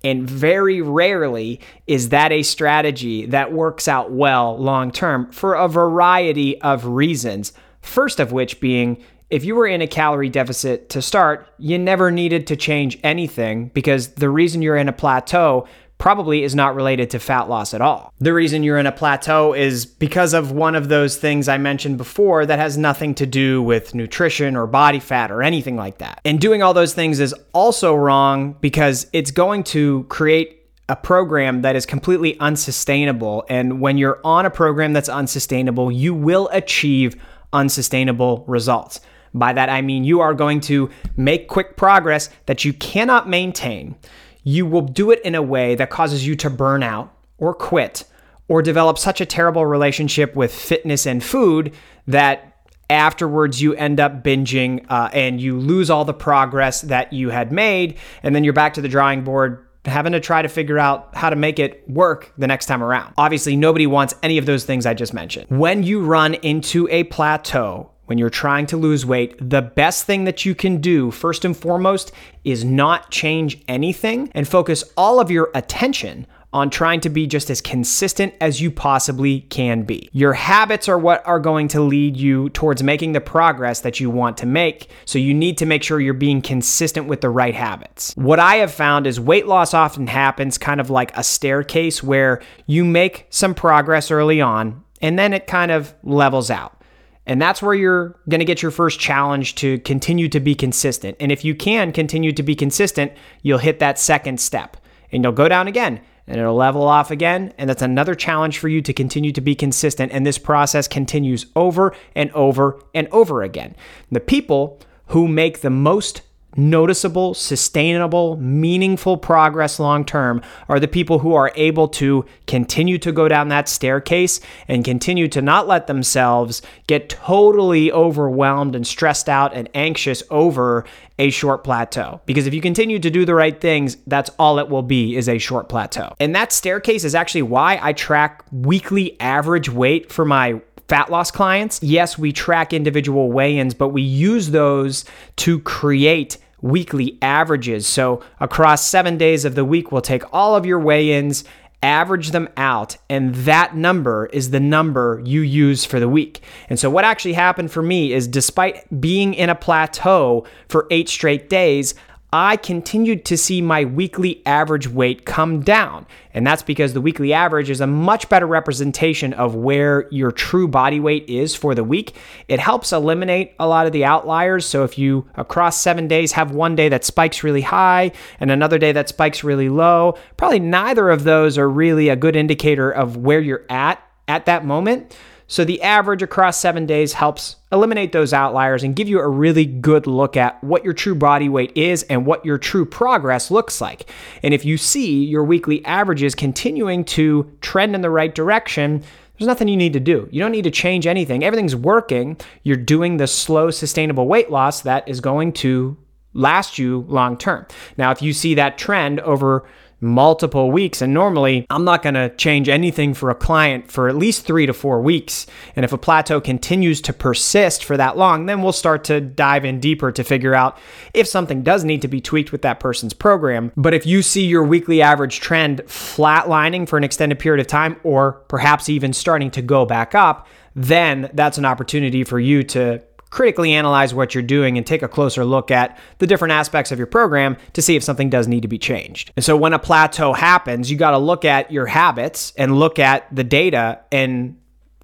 And 0.03 0.29
very 0.29 0.81
rarely 0.81 1.59
is 1.87 2.09
that 2.09 2.31
a 2.31 2.43
strategy 2.43 3.25
that 3.25 3.51
works 3.51 3.87
out 3.87 4.11
well 4.11 4.57
long 4.57 4.91
term 4.91 5.31
for 5.31 5.55
a 5.55 5.67
variety 5.67 6.61
of 6.61 6.85
reasons. 6.85 7.51
First 7.81 8.19
of 8.19 8.31
which 8.31 8.59
being 8.59 9.03
if 9.29 9.45
you 9.45 9.55
were 9.55 9.65
in 9.65 9.81
a 9.81 9.87
calorie 9.87 10.29
deficit 10.29 10.89
to 10.89 11.01
start, 11.01 11.47
you 11.57 11.79
never 11.79 12.11
needed 12.11 12.47
to 12.47 12.57
change 12.57 12.99
anything 13.01 13.69
because 13.69 14.09
the 14.09 14.29
reason 14.29 14.61
you're 14.61 14.75
in 14.75 14.89
a 14.89 14.93
plateau 14.93 15.67
probably 15.97 16.43
is 16.43 16.55
not 16.55 16.75
related 16.75 17.11
to 17.11 17.19
fat 17.19 17.47
loss 17.47 17.73
at 17.73 17.79
all. 17.79 18.11
The 18.19 18.33
reason 18.33 18.63
you're 18.63 18.79
in 18.79 18.87
a 18.87 18.91
plateau 18.91 19.53
is 19.53 19.85
because 19.85 20.33
of 20.33 20.51
one 20.51 20.75
of 20.75 20.89
those 20.89 21.15
things 21.15 21.47
I 21.47 21.59
mentioned 21.59 21.97
before 21.97 22.45
that 22.45 22.57
has 22.59 22.75
nothing 22.75 23.13
to 23.15 23.27
do 23.27 23.61
with 23.61 23.93
nutrition 23.93 24.55
or 24.55 24.65
body 24.65 24.99
fat 24.99 25.31
or 25.31 25.43
anything 25.43 25.77
like 25.77 25.99
that. 25.99 26.19
And 26.25 26.41
doing 26.41 26.63
all 26.63 26.73
those 26.73 26.95
things 26.95 27.19
is 27.19 27.35
also 27.53 27.93
wrong 27.95 28.57
because 28.61 29.07
it's 29.13 29.29
going 29.29 29.63
to 29.65 30.03
create 30.09 30.61
a 30.89 30.95
program 30.95 31.61
that 31.61 31.75
is 31.75 31.85
completely 31.85 32.37
unsustainable. 32.39 33.45
And 33.47 33.79
when 33.79 33.97
you're 33.97 34.19
on 34.25 34.45
a 34.45 34.49
program 34.49 34.91
that's 34.91 35.07
unsustainable, 35.07 35.91
you 35.91 36.13
will 36.13 36.49
achieve 36.51 37.15
unsustainable 37.53 38.43
results. 38.47 38.99
By 39.33 39.53
that, 39.53 39.69
I 39.69 39.81
mean 39.81 40.03
you 40.03 40.19
are 40.19 40.33
going 40.33 40.59
to 40.61 40.89
make 41.15 41.47
quick 41.47 41.77
progress 41.77 42.29
that 42.45 42.65
you 42.65 42.73
cannot 42.73 43.29
maintain. 43.29 43.95
You 44.43 44.65
will 44.65 44.81
do 44.81 45.11
it 45.11 45.21
in 45.21 45.35
a 45.35 45.41
way 45.41 45.75
that 45.75 45.89
causes 45.89 46.25
you 46.25 46.35
to 46.37 46.49
burn 46.49 46.83
out 46.83 47.13
or 47.37 47.53
quit 47.53 48.03
or 48.47 48.61
develop 48.61 48.97
such 48.97 49.21
a 49.21 49.25
terrible 49.25 49.65
relationship 49.65 50.35
with 50.35 50.53
fitness 50.53 51.05
and 51.05 51.23
food 51.23 51.73
that 52.07 52.51
afterwards 52.89 53.61
you 53.61 53.73
end 53.75 53.99
up 54.01 54.21
binging 54.21 54.85
uh, 54.89 55.09
and 55.13 55.39
you 55.39 55.57
lose 55.57 55.89
all 55.89 56.03
the 56.03 56.13
progress 56.13 56.81
that 56.81 57.13
you 57.13 57.29
had 57.29 57.51
made 57.51 57.97
and 58.21 58.35
then 58.35 58.43
you're 58.43 58.51
back 58.51 58.73
to 58.73 58.81
the 58.81 58.89
drawing 58.89 59.23
board 59.23 59.65
having 59.85 60.11
to 60.11 60.19
try 60.19 60.41
to 60.41 60.47
figure 60.47 60.77
out 60.77 61.15
how 61.15 61.29
to 61.29 61.35
make 61.35 61.59
it 61.59 61.83
work 61.89 62.33
the 62.37 62.47
next 62.47 62.67
time 62.67 62.83
around. 62.83 63.13
Obviously, 63.17 63.55
nobody 63.55 63.87
wants 63.87 64.13
any 64.21 64.37
of 64.37 64.45
those 64.45 64.63
things 64.63 64.85
I 64.85 64.93
just 64.93 65.13
mentioned. 65.13 65.47
When 65.49 65.83
you 65.83 66.01
run 66.01 66.35
into 66.35 66.87
a 66.89 67.03
plateau, 67.05 67.91
when 68.05 68.17
you're 68.17 68.29
trying 68.29 68.65
to 68.67 68.77
lose 68.77 69.05
weight, 69.05 69.37
the 69.39 69.61
best 69.61 70.05
thing 70.05 70.25
that 70.25 70.45
you 70.45 70.53
can 70.53 70.81
do, 70.81 71.11
first 71.11 71.45
and 71.45 71.55
foremost, 71.55 72.11
is 72.43 72.65
not 72.65 73.09
change 73.09 73.63
anything 73.67 74.29
and 74.35 74.47
focus 74.47 74.83
all 74.97 75.19
of 75.19 75.31
your 75.31 75.49
attention 75.55 76.27
on 76.53 76.69
trying 76.69 76.99
to 77.01 77.09
be 77.09 77.25
just 77.27 77.49
as 77.49 77.61
consistent 77.61 78.33
as 78.41 78.59
you 78.59 78.69
possibly 78.69 79.41
can 79.41 79.83
be. 79.83 80.09
Your 80.11 80.33
habits 80.33 80.89
are 80.89 80.97
what 80.97 81.25
are 81.25 81.39
going 81.39 81.67
to 81.69 81.81
lead 81.81 82.17
you 82.17 82.49
towards 82.49 82.83
making 82.83 83.13
the 83.13 83.21
progress 83.21 83.81
that 83.81 83.99
you 83.99 84.09
want 84.09 84.37
to 84.37 84.45
make. 84.45 84.89
So 85.05 85.17
you 85.17 85.33
need 85.33 85.57
to 85.59 85.65
make 85.65 85.83
sure 85.83 85.99
you're 85.99 86.13
being 86.13 86.41
consistent 86.41 87.07
with 87.07 87.21
the 87.21 87.29
right 87.29 87.55
habits. 87.55 88.13
What 88.15 88.39
I 88.39 88.55
have 88.57 88.71
found 88.71 89.07
is 89.07 89.19
weight 89.19 89.47
loss 89.47 89.73
often 89.73 90.07
happens 90.07 90.57
kind 90.57 90.81
of 90.81 90.89
like 90.89 91.15
a 91.17 91.23
staircase 91.23 92.03
where 92.03 92.41
you 92.65 92.83
make 92.83 93.27
some 93.29 93.53
progress 93.53 94.11
early 94.11 94.41
on 94.41 94.83
and 95.01 95.17
then 95.17 95.33
it 95.33 95.47
kind 95.47 95.71
of 95.71 95.93
levels 96.03 96.51
out. 96.51 96.77
And 97.25 97.41
that's 97.41 97.61
where 97.61 97.73
you're 97.73 98.19
going 98.27 98.39
to 98.39 98.45
get 98.45 98.61
your 98.61 98.71
first 98.71 98.99
challenge 98.99 99.55
to 99.55 99.79
continue 99.79 100.27
to 100.29 100.39
be 100.39 100.55
consistent. 100.55 101.15
And 101.19 101.31
if 101.31 101.45
you 101.45 101.55
can 101.55 101.91
continue 101.93 102.33
to 102.33 102.43
be 102.43 102.55
consistent, 102.55 103.13
you'll 103.41 103.59
hit 103.59 103.79
that 103.79 103.99
second 103.99 104.41
step 104.41 104.75
and 105.11 105.23
you'll 105.23 105.31
go 105.31 105.47
down 105.47 105.67
again 105.67 106.01
and 106.31 106.39
it'll 106.39 106.55
level 106.55 106.87
off 106.87 107.11
again. 107.11 107.53
And 107.57 107.69
that's 107.69 107.81
another 107.81 108.15
challenge 108.15 108.57
for 108.57 108.69
you 108.69 108.81
to 108.81 108.93
continue 108.93 109.33
to 109.33 109.41
be 109.41 109.53
consistent. 109.53 110.13
And 110.13 110.25
this 110.25 110.37
process 110.37 110.87
continues 110.87 111.45
over 111.57 111.93
and 112.15 112.31
over 112.31 112.81
and 112.95 113.09
over 113.11 113.43
again. 113.43 113.75
The 114.09 114.21
people 114.21 114.79
who 115.07 115.27
make 115.27 115.59
the 115.59 115.69
most 115.69 116.21
noticeable, 116.55 117.33
sustainable, 117.33 118.37
meaningful 118.37 119.17
progress 119.17 119.79
long 119.79 120.05
term 120.05 120.41
are 120.67 120.79
the 120.79 120.87
people 120.87 121.19
who 121.19 121.33
are 121.33 121.51
able 121.55 121.87
to 121.87 122.25
continue 122.47 122.97
to 122.97 123.11
go 123.11 123.27
down 123.27 123.49
that 123.49 123.69
staircase 123.69 124.39
and 124.67 124.83
continue 124.83 125.27
to 125.27 125.41
not 125.41 125.67
let 125.67 125.87
themselves 125.87 126.61
get 126.87 127.09
totally 127.09 127.91
overwhelmed 127.91 128.75
and 128.75 128.85
stressed 128.85 129.29
out 129.29 129.53
and 129.53 129.69
anxious 129.73 130.23
over 130.29 130.85
a 131.19 131.29
short 131.29 131.63
plateau. 131.63 132.19
Because 132.25 132.47
if 132.47 132.53
you 132.53 132.61
continue 132.61 132.97
to 132.97 133.09
do 133.09 133.25
the 133.25 133.35
right 133.35 133.59
things, 133.61 133.97
that's 134.07 134.31
all 134.39 134.57
it 134.57 134.69
will 134.69 134.81
be 134.81 135.15
is 135.15 135.29
a 135.29 135.37
short 135.37 135.69
plateau. 135.69 136.15
And 136.19 136.35
that 136.35 136.51
staircase 136.51 137.03
is 137.03 137.13
actually 137.13 137.43
why 137.43 137.79
I 137.81 137.93
track 137.93 138.43
weekly 138.51 139.19
average 139.19 139.69
weight 139.69 140.11
for 140.11 140.25
my 140.25 140.61
fat 140.91 141.09
loss 141.09 141.31
clients, 141.31 141.81
yes, 141.81 142.17
we 142.17 142.33
track 142.33 142.73
individual 142.73 143.31
weigh 143.31 143.57
ins, 143.57 143.73
but 143.73 143.89
we 143.89 144.01
use 144.01 144.49
those 144.49 145.05
to 145.37 145.57
create 145.59 146.37
weekly 146.59 147.17
averages. 147.21 147.87
So 147.87 148.21
across 148.41 148.85
seven 148.85 149.17
days 149.17 149.45
of 149.45 149.55
the 149.55 149.63
week, 149.63 149.93
we'll 149.93 150.01
take 150.01 150.23
all 150.33 150.53
of 150.53 150.65
your 150.65 150.81
weigh 150.81 151.13
ins, 151.13 151.45
average 151.81 152.31
them 152.31 152.49
out, 152.57 152.97
and 153.09 153.33
that 153.33 153.73
number 153.73 154.25
is 154.33 154.51
the 154.51 154.59
number 154.59 155.21
you 155.23 155.39
use 155.39 155.85
for 155.85 155.97
the 155.97 156.09
week. 156.09 156.41
And 156.67 156.77
so, 156.77 156.89
what 156.89 157.05
actually 157.05 157.33
happened 157.33 157.71
for 157.71 157.81
me 157.81 158.11
is 158.11 158.27
despite 158.27 158.99
being 158.99 159.33
in 159.33 159.49
a 159.49 159.55
plateau 159.55 160.45
for 160.67 160.87
eight 160.91 161.07
straight 161.07 161.49
days, 161.49 161.95
I 162.33 162.55
continued 162.55 163.25
to 163.25 163.37
see 163.37 163.61
my 163.61 163.83
weekly 163.83 164.41
average 164.45 164.87
weight 164.87 165.25
come 165.25 165.61
down. 165.61 166.05
And 166.33 166.47
that's 166.47 166.63
because 166.63 166.93
the 166.93 167.01
weekly 167.01 167.33
average 167.33 167.69
is 167.69 167.81
a 167.81 167.87
much 167.87 168.29
better 168.29 168.47
representation 168.47 169.33
of 169.33 169.53
where 169.53 170.07
your 170.11 170.31
true 170.31 170.69
body 170.69 171.01
weight 171.01 171.27
is 171.27 171.55
for 171.55 171.75
the 171.75 171.83
week. 171.83 172.15
It 172.47 172.61
helps 172.61 172.93
eliminate 172.93 173.53
a 173.59 173.67
lot 173.67 173.85
of 173.85 173.91
the 173.91 174.05
outliers. 174.05 174.65
So 174.65 174.85
if 174.85 174.97
you 174.97 175.27
across 175.35 175.81
seven 175.81 176.07
days 176.07 176.31
have 176.31 176.51
one 176.51 176.73
day 176.73 176.87
that 176.87 177.03
spikes 177.03 177.43
really 177.43 177.61
high 177.61 178.13
and 178.39 178.49
another 178.49 178.77
day 178.77 178.93
that 178.93 179.09
spikes 179.09 179.43
really 179.43 179.67
low, 179.67 180.17
probably 180.37 180.59
neither 180.59 181.09
of 181.09 181.25
those 181.25 181.57
are 181.57 181.69
really 181.69 182.07
a 182.07 182.15
good 182.15 182.37
indicator 182.37 182.89
of 182.89 183.17
where 183.17 183.41
you're 183.41 183.65
at 183.69 184.01
at 184.29 184.45
that 184.45 184.63
moment. 184.63 185.13
So 185.51 185.65
the 185.65 185.81
average 185.81 186.21
across 186.21 186.57
seven 186.57 186.85
days 186.85 187.11
helps 187.11 187.57
eliminate 187.73 188.13
those 188.13 188.31
outliers 188.31 188.83
and 188.83 188.95
give 188.95 189.09
you 189.09 189.19
a 189.19 189.27
really 189.27 189.65
good 189.65 190.07
look 190.07 190.37
at 190.37 190.63
what 190.63 190.85
your 190.85 190.93
true 190.93 191.13
body 191.13 191.49
weight 191.49 191.75
is 191.75 192.03
and 192.03 192.25
what 192.25 192.45
your 192.45 192.57
true 192.57 192.85
progress 192.85 193.51
looks 193.51 193.81
like. 193.81 194.09
And 194.43 194.53
if 194.53 194.63
you 194.63 194.77
see 194.77 195.25
your 195.25 195.43
weekly 195.43 195.83
averages 195.83 196.35
continuing 196.35 197.03
to 197.03 197.51
trend 197.59 197.95
in 197.95 197.99
the 197.99 198.09
right 198.09 198.33
direction, 198.33 199.03
there's 199.37 199.45
nothing 199.45 199.67
you 199.67 199.75
need 199.75 199.91
to 199.91 199.99
do. 199.99 200.29
You 200.31 200.39
don't 200.39 200.53
need 200.53 200.63
to 200.63 200.71
change 200.71 201.05
anything. 201.05 201.43
Everything's 201.43 201.75
working. 201.75 202.37
You're 202.63 202.77
doing 202.77 203.17
the 203.17 203.27
slow, 203.27 203.71
sustainable 203.71 204.29
weight 204.29 204.51
loss 204.51 204.79
that 204.83 205.05
is 205.09 205.19
going 205.19 205.51
to 205.55 205.97
last 206.31 206.77
you 206.79 207.03
long 207.09 207.37
term. 207.37 207.65
Now, 207.97 208.11
if 208.11 208.21
you 208.21 208.31
see 208.31 208.55
that 208.55 208.77
trend 208.77 209.19
over 209.19 209.67
multiple 210.01 210.71
weeks. 210.71 211.01
And 211.01 211.13
normally, 211.13 211.65
I'm 211.69 211.85
not 211.85 212.01
going 212.01 212.15
to 212.15 212.35
change 212.35 212.67
anything 212.67 213.13
for 213.13 213.29
a 213.29 213.35
client 213.35 213.89
for 213.89 214.09
at 214.09 214.15
least 214.15 214.45
three 214.45 214.65
to 214.65 214.73
four 214.73 215.01
weeks. 215.01 215.45
And 215.75 215.85
if 215.85 215.93
a 215.93 215.97
plateau 215.97 216.41
continues 216.41 216.99
to 217.01 217.13
persist 217.13 217.83
for 217.83 217.95
that 217.97 218.17
long, 218.17 218.47
then 218.47 218.61
we'll 218.61 218.73
start 218.73 219.03
to 219.05 219.21
dive 219.21 219.63
in 219.63 219.79
deeper 219.79 220.11
to 220.11 220.23
figure 220.23 220.55
out 220.55 220.77
if 221.13 221.27
something 221.27 221.61
does 221.61 221.83
need 221.83 222.01
to 222.01 222.07
be 222.07 222.19
tweaked 222.19 222.51
with 222.51 222.63
that 222.63 222.79
person's 222.79 223.13
program. 223.13 223.71
But 223.77 223.93
if 223.93 224.05
you 224.05 224.21
see 224.21 224.45
your 224.45 224.63
weekly 224.63 225.01
average 225.01 225.39
trend 225.39 225.81
flatlining 225.85 226.89
for 226.89 226.97
an 226.97 227.03
extended 227.03 227.39
period 227.39 227.61
of 227.61 227.67
time, 227.67 227.97
or 228.03 228.33
perhaps 228.47 228.89
even 228.89 229.13
starting 229.13 229.51
to 229.51 229.61
go 229.61 229.85
back 229.85 230.15
up, 230.15 230.47
then 230.75 231.29
that's 231.33 231.57
an 231.57 231.65
opportunity 231.65 232.23
for 232.23 232.39
you 232.39 232.63
to 232.63 233.01
critically 233.31 233.73
analyze 233.73 234.13
what 234.13 234.35
you're 234.35 234.43
doing 234.43 234.77
and 234.77 234.85
take 234.85 235.01
a 235.01 235.07
closer 235.07 235.43
look 235.43 235.71
at 235.71 235.97
the 236.19 236.27
different 236.27 236.51
aspects 236.51 236.91
of 236.91 236.99
your 236.99 237.07
program 237.07 237.57
to 237.73 237.81
see 237.81 237.95
if 237.95 238.03
something 238.03 238.29
does 238.29 238.47
need 238.47 238.61
to 238.61 238.67
be 238.67 238.77
changed. 238.77 239.31
And 239.35 239.43
so 239.43 239.57
when 239.57 239.73
a 239.73 239.79
plateau 239.79 240.33
happens, 240.33 240.91
you 240.91 240.97
got 240.97 241.11
to 241.11 241.17
look 241.17 241.43
at 241.43 241.71
your 241.71 241.87
habits 241.87 242.53
and 242.57 242.77
look 242.77 242.99
at 242.99 243.33
the 243.33 243.43
data 243.43 244.01
and 244.11 244.57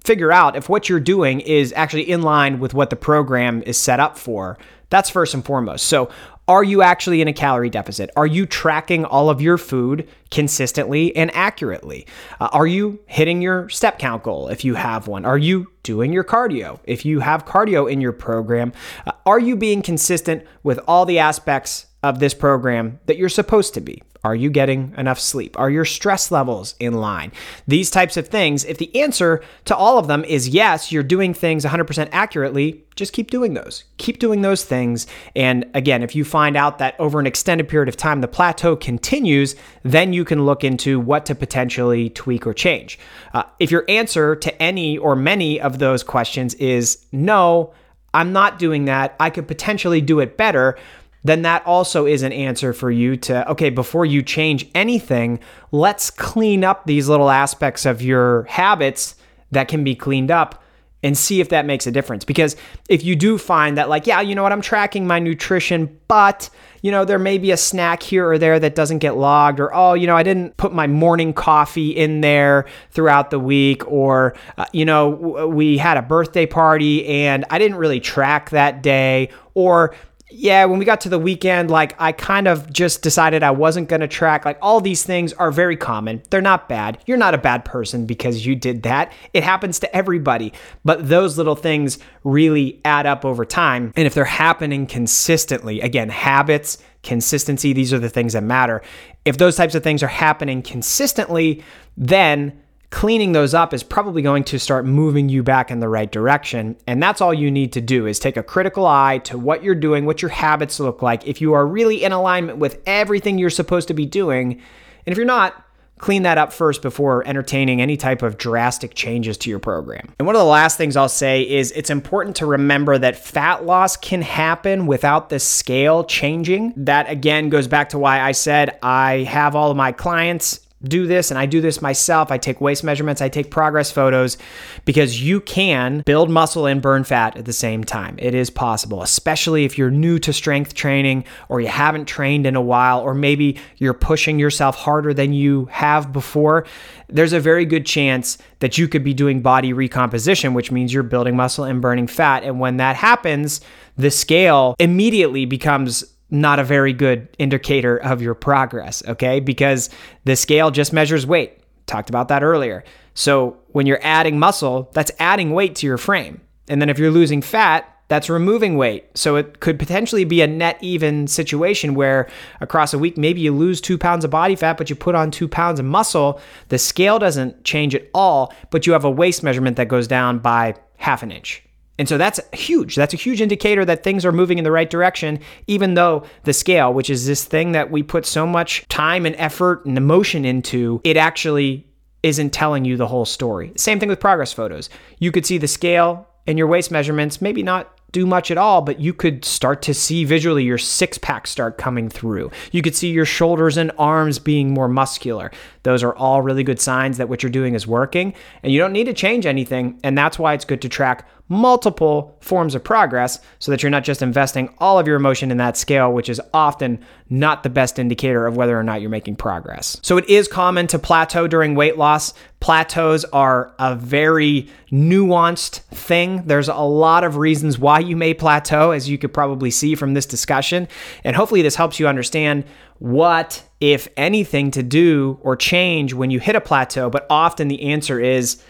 figure 0.04 0.30
out 0.30 0.56
if 0.56 0.68
what 0.68 0.88
you're 0.88 1.00
doing 1.00 1.40
is 1.40 1.72
actually 1.74 2.08
in 2.08 2.22
line 2.22 2.60
with 2.60 2.72
what 2.72 2.90
the 2.90 2.96
program 2.96 3.62
is 3.64 3.76
set 3.76 3.98
up 3.98 4.16
for. 4.16 4.56
That's 4.90 5.10
first 5.10 5.34
and 5.34 5.44
foremost. 5.44 5.86
So, 5.86 6.10
are 6.48 6.64
you 6.64 6.80
actually 6.80 7.20
in 7.20 7.28
a 7.28 7.32
calorie 7.34 7.68
deficit? 7.68 8.08
Are 8.16 8.26
you 8.26 8.46
tracking 8.46 9.04
all 9.04 9.28
of 9.28 9.42
your 9.42 9.58
food 9.58 10.08
consistently 10.30 11.14
and 11.14 11.30
accurately? 11.34 12.06
Uh, 12.40 12.48
are 12.52 12.66
you 12.66 13.00
hitting 13.04 13.42
your 13.42 13.68
step 13.68 13.98
count 13.98 14.22
goal 14.22 14.48
if 14.48 14.64
you 14.64 14.74
have 14.74 15.08
one? 15.08 15.26
Are 15.26 15.36
you 15.36 15.70
doing 15.82 16.10
your 16.10 16.24
cardio 16.24 16.80
if 16.84 17.04
you 17.04 17.20
have 17.20 17.44
cardio 17.44 17.90
in 17.90 18.00
your 18.00 18.12
program? 18.12 18.72
Uh, 19.06 19.12
are 19.26 19.38
you 19.38 19.56
being 19.56 19.82
consistent 19.82 20.42
with 20.62 20.80
all 20.88 21.04
the 21.04 21.18
aspects 21.18 21.87
of 22.02 22.20
this 22.20 22.34
program 22.34 23.00
that 23.06 23.16
you're 23.16 23.28
supposed 23.28 23.74
to 23.74 23.80
be? 23.80 24.02
Are 24.24 24.34
you 24.34 24.50
getting 24.50 24.94
enough 24.96 25.20
sleep? 25.20 25.58
Are 25.58 25.70
your 25.70 25.84
stress 25.84 26.32
levels 26.32 26.74
in 26.80 26.94
line? 26.94 27.32
These 27.68 27.90
types 27.90 28.16
of 28.16 28.28
things. 28.28 28.64
If 28.64 28.78
the 28.78 28.94
answer 29.00 29.42
to 29.66 29.76
all 29.76 29.96
of 29.96 30.08
them 30.08 30.24
is 30.24 30.48
yes, 30.48 30.90
you're 30.90 31.04
doing 31.04 31.32
things 31.32 31.64
100% 31.64 32.08
accurately, 32.10 32.84
just 32.96 33.12
keep 33.12 33.30
doing 33.30 33.54
those. 33.54 33.84
Keep 33.96 34.18
doing 34.18 34.42
those 34.42 34.64
things. 34.64 35.06
And 35.36 35.66
again, 35.72 36.02
if 36.02 36.16
you 36.16 36.24
find 36.24 36.56
out 36.56 36.78
that 36.78 36.98
over 36.98 37.20
an 37.20 37.26
extended 37.26 37.68
period 37.68 37.88
of 37.88 37.96
time 37.96 38.20
the 38.20 38.28
plateau 38.28 38.74
continues, 38.74 39.54
then 39.84 40.12
you 40.12 40.24
can 40.24 40.44
look 40.44 40.64
into 40.64 40.98
what 40.98 41.24
to 41.26 41.34
potentially 41.34 42.10
tweak 42.10 42.46
or 42.46 42.52
change. 42.52 42.98
Uh, 43.32 43.44
if 43.60 43.70
your 43.70 43.84
answer 43.88 44.34
to 44.34 44.62
any 44.62 44.98
or 44.98 45.14
many 45.14 45.60
of 45.60 45.78
those 45.78 46.02
questions 46.02 46.54
is 46.54 47.06
no, 47.12 47.72
I'm 48.14 48.32
not 48.32 48.58
doing 48.58 48.86
that, 48.86 49.14
I 49.20 49.30
could 49.30 49.46
potentially 49.46 50.00
do 50.00 50.18
it 50.18 50.36
better 50.36 50.76
then 51.24 51.42
that 51.42 51.66
also 51.66 52.06
is 52.06 52.22
an 52.22 52.32
answer 52.32 52.72
for 52.72 52.90
you 52.90 53.16
to, 53.16 53.50
okay, 53.50 53.70
before 53.70 54.06
you 54.06 54.22
change 54.22 54.68
anything, 54.74 55.40
let's 55.72 56.10
clean 56.10 56.64
up 56.64 56.86
these 56.86 57.08
little 57.08 57.30
aspects 57.30 57.84
of 57.84 58.00
your 58.00 58.44
habits 58.44 59.16
that 59.50 59.68
can 59.68 59.82
be 59.82 59.94
cleaned 59.94 60.30
up 60.30 60.62
and 61.02 61.16
see 61.16 61.40
if 61.40 61.48
that 61.50 61.64
makes 61.64 61.86
a 61.86 61.92
difference. 61.92 62.24
Because 62.24 62.56
if 62.88 63.04
you 63.04 63.14
do 63.14 63.38
find 63.38 63.78
that, 63.78 63.88
like, 63.88 64.06
yeah, 64.06 64.20
you 64.20 64.34
know 64.34 64.42
what, 64.42 64.52
I'm 64.52 64.60
tracking 64.60 65.06
my 65.06 65.20
nutrition, 65.20 65.96
but, 66.08 66.50
you 66.82 66.90
know, 66.90 67.04
there 67.04 67.20
may 67.20 67.38
be 67.38 67.52
a 67.52 67.56
snack 67.56 68.02
here 68.02 68.28
or 68.28 68.36
there 68.36 68.58
that 68.58 68.74
doesn't 68.74 68.98
get 68.98 69.16
logged, 69.16 69.60
or, 69.60 69.72
oh, 69.72 69.94
you 69.94 70.08
know, 70.08 70.16
I 70.16 70.24
didn't 70.24 70.56
put 70.56 70.72
my 70.72 70.88
morning 70.88 71.32
coffee 71.32 71.90
in 71.90 72.20
there 72.20 72.66
throughout 72.90 73.30
the 73.30 73.38
week, 73.38 73.86
or, 73.86 74.34
uh, 74.56 74.66
you 74.72 74.84
know, 74.84 75.08
we 75.46 75.78
had 75.78 75.96
a 75.98 76.02
birthday 76.02 76.46
party 76.46 77.06
and 77.06 77.44
I 77.48 77.58
didn't 77.58 77.76
really 77.76 78.00
track 78.00 78.50
that 78.50 78.82
day, 78.82 79.30
or, 79.54 79.94
yeah, 80.30 80.66
when 80.66 80.78
we 80.78 80.84
got 80.84 81.00
to 81.02 81.08
the 81.08 81.18
weekend, 81.18 81.70
like 81.70 81.94
I 81.98 82.12
kind 82.12 82.48
of 82.48 82.70
just 82.70 83.00
decided 83.02 83.42
I 83.42 83.50
wasn't 83.50 83.88
going 83.88 84.00
to 84.00 84.08
track. 84.08 84.44
Like 84.44 84.58
all 84.60 84.80
these 84.80 85.02
things 85.02 85.32
are 85.34 85.50
very 85.50 85.76
common. 85.76 86.22
They're 86.30 86.42
not 86.42 86.68
bad. 86.68 86.98
You're 87.06 87.16
not 87.16 87.34
a 87.34 87.38
bad 87.38 87.64
person 87.64 88.04
because 88.04 88.44
you 88.44 88.54
did 88.54 88.82
that. 88.82 89.12
It 89.32 89.42
happens 89.42 89.78
to 89.80 89.96
everybody. 89.96 90.52
But 90.84 91.08
those 91.08 91.38
little 91.38 91.54
things 91.54 91.98
really 92.24 92.80
add 92.84 93.06
up 93.06 93.24
over 93.24 93.46
time. 93.46 93.92
And 93.96 94.06
if 94.06 94.12
they're 94.12 94.24
happening 94.26 94.86
consistently, 94.86 95.80
again, 95.80 96.10
habits, 96.10 96.76
consistency, 97.02 97.72
these 97.72 97.92
are 97.94 97.98
the 97.98 98.10
things 98.10 98.34
that 98.34 98.42
matter. 98.42 98.82
If 99.24 99.38
those 99.38 99.56
types 99.56 99.74
of 99.74 99.82
things 99.82 100.02
are 100.02 100.08
happening 100.08 100.60
consistently, 100.60 101.64
then 101.96 102.62
cleaning 102.90 103.32
those 103.32 103.54
up 103.54 103.74
is 103.74 103.82
probably 103.82 104.22
going 104.22 104.44
to 104.44 104.58
start 104.58 104.84
moving 104.84 105.28
you 105.28 105.42
back 105.42 105.70
in 105.70 105.80
the 105.80 105.88
right 105.88 106.10
direction. 106.10 106.76
And 106.86 107.02
that's 107.02 107.20
all 107.20 107.34
you 107.34 107.50
need 107.50 107.72
to 107.74 107.80
do 107.80 108.06
is 108.06 108.18
take 108.18 108.36
a 108.36 108.42
critical 108.42 108.86
eye 108.86 109.18
to 109.24 109.38
what 109.38 109.62
you're 109.62 109.74
doing, 109.74 110.06
what 110.06 110.22
your 110.22 110.30
habits 110.30 110.80
look 110.80 111.02
like. 111.02 111.26
If 111.26 111.40
you 111.40 111.52
are 111.52 111.66
really 111.66 112.02
in 112.02 112.12
alignment 112.12 112.58
with 112.58 112.80
everything 112.86 113.38
you're 113.38 113.50
supposed 113.50 113.88
to 113.88 113.94
be 113.94 114.06
doing, 114.06 114.52
and 114.52 115.12
if 115.12 115.16
you're 115.16 115.26
not, 115.26 115.64
clean 115.98 116.22
that 116.22 116.38
up 116.38 116.52
first 116.52 116.80
before 116.80 117.26
entertaining 117.26 117.82
any 117.82 117.96
type 117.96 118.22
of 118.22 118.38
drastic 118.38 118.94
changes 118.94 119.36
to 119.36 119.50
your 119.50 119.58
program. 119.58 120.08
And 120.18 120.26
one 120.26 120.36
of 120.36 120.40
the 120.40 120.46
last 120.46 120.78
things 120.78 120.96
I'll 120.96 121.08
say 121.08 121.42
is 121.42 121.72
it's 121.72 121.90
important 121.90 122.36
to 122.36 122.46
remember 122.46 122.96
that 122.98 123.16
fat 123.16 123.66
loss 123.66 123.96
can 123.96 124.22
happen 124.22 124.86
without 124.86 125.28
the 125.28 125.40
scale 125.40 126.04
changing. 126.04 126.72
That 126.76 127.10
again 127.10 127.48
goes 127.48 127.66
back 127.66 127.88
to 127.90 127.98
why 127.98 128.20
I 128.20 128.32
said 128.32 128.78
I 128.82 129.24
have 129.28 129.56
all 129.56 129.72
of 129.72 129.76
my 129.76 129.92
clients 129.92 130.60
do 130.82 131.06
this 131.06 131.30
and 131.30 131.38
I 131.38 131.46
do 131.46 131.60
this 131.60 131.82
myself. 131.82 132.30
I 132.30 132.38
take 132.38 132.60
waist 132.60 132.84
measurements, 132.84 133.20
I 133.20 133.28
take 133.28 133.50
progress 133.50 133.90
photos 133.90 134.38
because 134.84 135.20
you 135.20 135.40
can 135.40 136.02
build 136.06 136.30
muscle 136.30 136.66
and 136.66 136.80
burn 136.80 137.04
fat 137.04 137.36
at 137.36 137.44
the 137.44 137.52
same 137.52 137.84
time. 137.84 138.16
It 138.18 138.34
is 138.34 138.50
possible, 138.50 139.02
especially 139.02 139.64
if 139.64 139.76
you're 139.76 139.90
new 139.90 140.18
to 140.20 140.32
strength 140.32 140.74
training 140.74 141.24
or 141.48 141.60
you 141.60 141.68
haven't 141.68 142.06
trained 142.06 142.46
in 142.46 142.56
a 142.56 142.60
while, 142.60 143.00
or 143.00 143.14
maybe 143.14 143.58
you're 143.78 143.94
pushing 143.94 144.38
yourself 144.38 144.76
harder 144.76 145.12
than 145.12 145.32
you 145.32 145.66
have 145.66 146.12
before. 146.12 146.66
There's 147.08 147.32
a 147.32 147.40
very 147.40 147.64
good 147.64 147.86
chance 147.86 148.38
that 148.60 148.78
you 148.78 148.88
could 148.88 149.02
be 149.02 149.14
doing 149.14 149.40
body 149.40 149.72
recomposition, 149.72 150.54
which 150.54 150.70
means 150.70 150.92
you're 150.92 151.02
building 151.02 151.36
muscle 151.36 151.64
and 151.64 151.80
burning 151.80 152.06
fat. 152.06 152.44
And 152.44 152.60
when 152.60 152.76
that 152.76 152.96
happens, 152.96 153.60
the 153.96 154.10
scale 154.10 154.76
immediately 154.78 155.44
becomes 155.44 156.04
not 156.30 156.58
a 156.58 156.64
very 156.64 156.92
good 156.92 157.28
indicator 157.38 157.96
of 157.96 158.20
your 158.20 158.34
progress, 158.34 159.02
okay? 159.08 159.40
Because 159.40 159.90
the 160.24 160.36
scale 160.36 160.70
just 160.70 160.92
measures 160.92 161.26
weight. 161.26 161.60
Talked 161.86 162.10
about 162.10 162.28
that 162.28 162.42
earlier. 162.42 162.84
So 163.14 163.56
when 163.68 163.86
you're 163.86 164.00
adding 164.02 164.38
muscle, 164.38 164.90
that's 164.92 165.10
adding 165.18 165.52
weight 165.52 165.74
to 165.76 165.86
your 165.86 165.98
frame. 165.98 166.40
And 166.68 166.80
then 166.82 166.90
if 166.90 166.98
you're 166.98 167.10
losing 167.10 167.40
fat, 167.40 167.94
that's 168.08 168.30
removing 168.30 168.76
weight. 168.76 169.06
So 169.14 169.36
it 169.36 169.60
could 169.60 169.78
potentially 169.78 170.24
be 170.24 170.40
a 170.40 170.46
net 170.46 170.78
even 170.80 171.26
situation 171.26 171.94
where 171.94 172.28
across 172.60 172.94
a 172.94 172.98
week, 172.98 173.18
maybe 173.18 173.40
you 173.40 173.54
lose 173.54 173.80
two 173.80 173.98
pounds 173.98 174.24
of 174.24 174.30
body 174.30 174.56
fat, 174.56 174.78
but 174.78 174.88
you 174.88 174.96
put 174.96 175.14
on 175.14 175.30
two 175.30 175.46
pounds 175.46 175.78
of 175.78 175.86
muscle. 175.86 176.40
The 176.68 176.78
scale 176.78 177.18
doesn't 177.18 177.64
change 177.64 177.94
at 177.94 178.08
all, 178.14 178.52
but 178.70 178.86
you 178.86 178.94
have 178.94 179.04
a 179.04 179.10
waist 179.10 179.42
measurement 179.42 179.76
that 179.76 179.88
goes 179.88 180.08
down 180.08 180.38
by 180.38 180.74
half 180.96 181.22
an 181.22 181.30
inch. 181.30 181.62
And 181.98 182.08
so 182.08 182.16
that's 182.16 182.40
huge. 182.52 182.94
That's 182.94 183.14
a 183.14 183.16
huge 183.18 183.40
indicator 183.40 183.84
that 183.84 184.04
things 184.04 184.24
are 184.24 184.32
moving 184.32 184.58
in 184.58 184.64
the 184.64 184.70
right 184.70 184.88
direction, 184.88 185.40
even 185.66 185.94
though 185.94 186.24
the 186.44 186.52
scale, 186.52 186.94
which 186.94 187.10
is 187.10 187.26
this 187.26 187.44
thing 187.44 187.72
that 187.72 187.90
we 187.90 188.02
put 188.02 188.24
so 188.24 188.46
much 188.46 188.86
time 188.88 189.26
and 189.26 189.34
effort 189.36 189.84
and 189.84 189.96
emotion 189.96 190.44
into, 190.44 191.00
it 191.02 191.16
actually 191.16 191.86
isn't 192.22 192.50
telling 192.50 192.84
you 192.84 192.96
the 192.96 193.06
whole 193.06 193.24
story. 193.24 193.72
Same 193.76 193.98
thing 193.98 194.08
with 194.08 194.20
progress 194.20 194.52
photos. 194.52 194.90
You 195.18 195.32
could 195.32 195.46
see 195.46 195.58
the 195.58 195.68
scale 195.68 196.26
and 196.46 196.56
your 196.56 196.66
waist 196.66 196.90
measurements, 196.90 197.42
maybe 197.42 197.62
not 197.62 197.94
do 198.10 198.26
much 198.26 198.50
at 198.50 198.56
all, 198.56 198.80
but 198.80 199.00
you 199.00 199.12
could 199.12 199.44
start 199.44 199.82
to 199.82 199.92
see 199.92 200.24
visually 200.24 200.64
your 200.64 200.78
six 200.78 201.18
pack 201.18 201.46
start 201.46 201.76
coming 201.76 202.08
through. 202.08 202.50
You 202.72 202.80
could 202.80 202.96
see 202.96 203.10
your 203.10 203.26
shoulders 203.26 203.76
and 203.76 203.92
arms 203.98 204.38
being 204.38 204.72
more 204.72 204.88
muscular. 204.88 205.50
Those 205.82 206.02
are 206.02 206.16
all 206.16 206.40
really 206.40 206.64
good 206.64 206.80
signs 206.80 207.18
that 207.18 207.28
what 207.28 207.42
you're 207.42 207.52
doing 207.52 207.74
is 207.74 207.86
working, 207.86 208.32
and 208.62 208.72
you 208.72 208.78
don't 208.78 208.94
need 208.94 209.04
to 209.04 209.12
change 209.12 209.44
anything. 209.44 210.00
And 210.02 210.16
that's 210.16 210.38
why 210.38 210.54
it's 210.54 210.64
good 210.64 210.80
to 210.82 210.88
track 210.88 211.28
multiple 211.48 212.36
forms 212.40 212.74
of 212.74 212.84
progress 212.84 213.40
so 213.58 213.70
that 213.70 213.82
you're 213.82 213.90
not 213.90 214.04
just 214.04 214.20
investing 214.20 214.72
all 214.78 214.98
of 214.98 215.06
your 215.06 215.16
emotion 215.16 215.50
in 215.50 215.56
that 215.56 215.76
scale, 215.76 216.12
which 216.12 216.28
is 216.28 216.40
often 216.52 216.98
not 217.30 217.62
the 217.62 217.70
best 217.70 217.98
indicator 217.98 218.46
of 218.46 218.56
whether 218.56 218.78
or 218.78 218.82
not 218.82 219.00
you're 219.00 219.10
making 219.10 219.36
progress. 219.36 219.98
So 220.02 220.16
it 220.18 220.28
is 220.28 220.46
common 220.46 220.86
to 220.88 220.98
plateau 220.98 221.46
during 221.46 221.74
weight 221.74 221.96
loss. 221.96 222.34
Plateaus 222.60 223.24
are 223.26 223.72
a 223.78 223.94
very 223.94 224.68
nuanced 224.90 225.80
thing. 225.94 226.42
There's 226.46 226.68
a 226.68 226.76
lot 226.76 227.24
of 227.24 227.36
reasons 227.36 227.78
why 227.78 228.00
you 228.00 228.16
may 228.16 228.34
plateau, 228.34 228.90
as 228.90 229.08
you 229.08 229.16
could 229.16 229.32
probably 229.32 229.70
see 229.70 229.94
from 229.94 230.14
this 230.14 230.26
discussion. 230.26 230.88
And 231.24 231.36
hopefully, 231.36 231.62
this 231.62 231.76
helps 231.76 231.98
you 231.98 232.08
understand 232.08 232.64
what, 232.98 233.62
if 233.80 234.08
anything, 234.16 234.70
to 234.72 234.82
do 234.82 235.38
or 235.42 235.56
change 235.56 236.14
when 236.14 236.30
you 236.30 236.40
hit 236.40 236.56
a 236.56 236.60
plateau. 236.60 237.08
But 237.08 237.26
often 237.30 237.68
the 237.68 237.82
answer 237.82 238.20
is, 238.20 238.62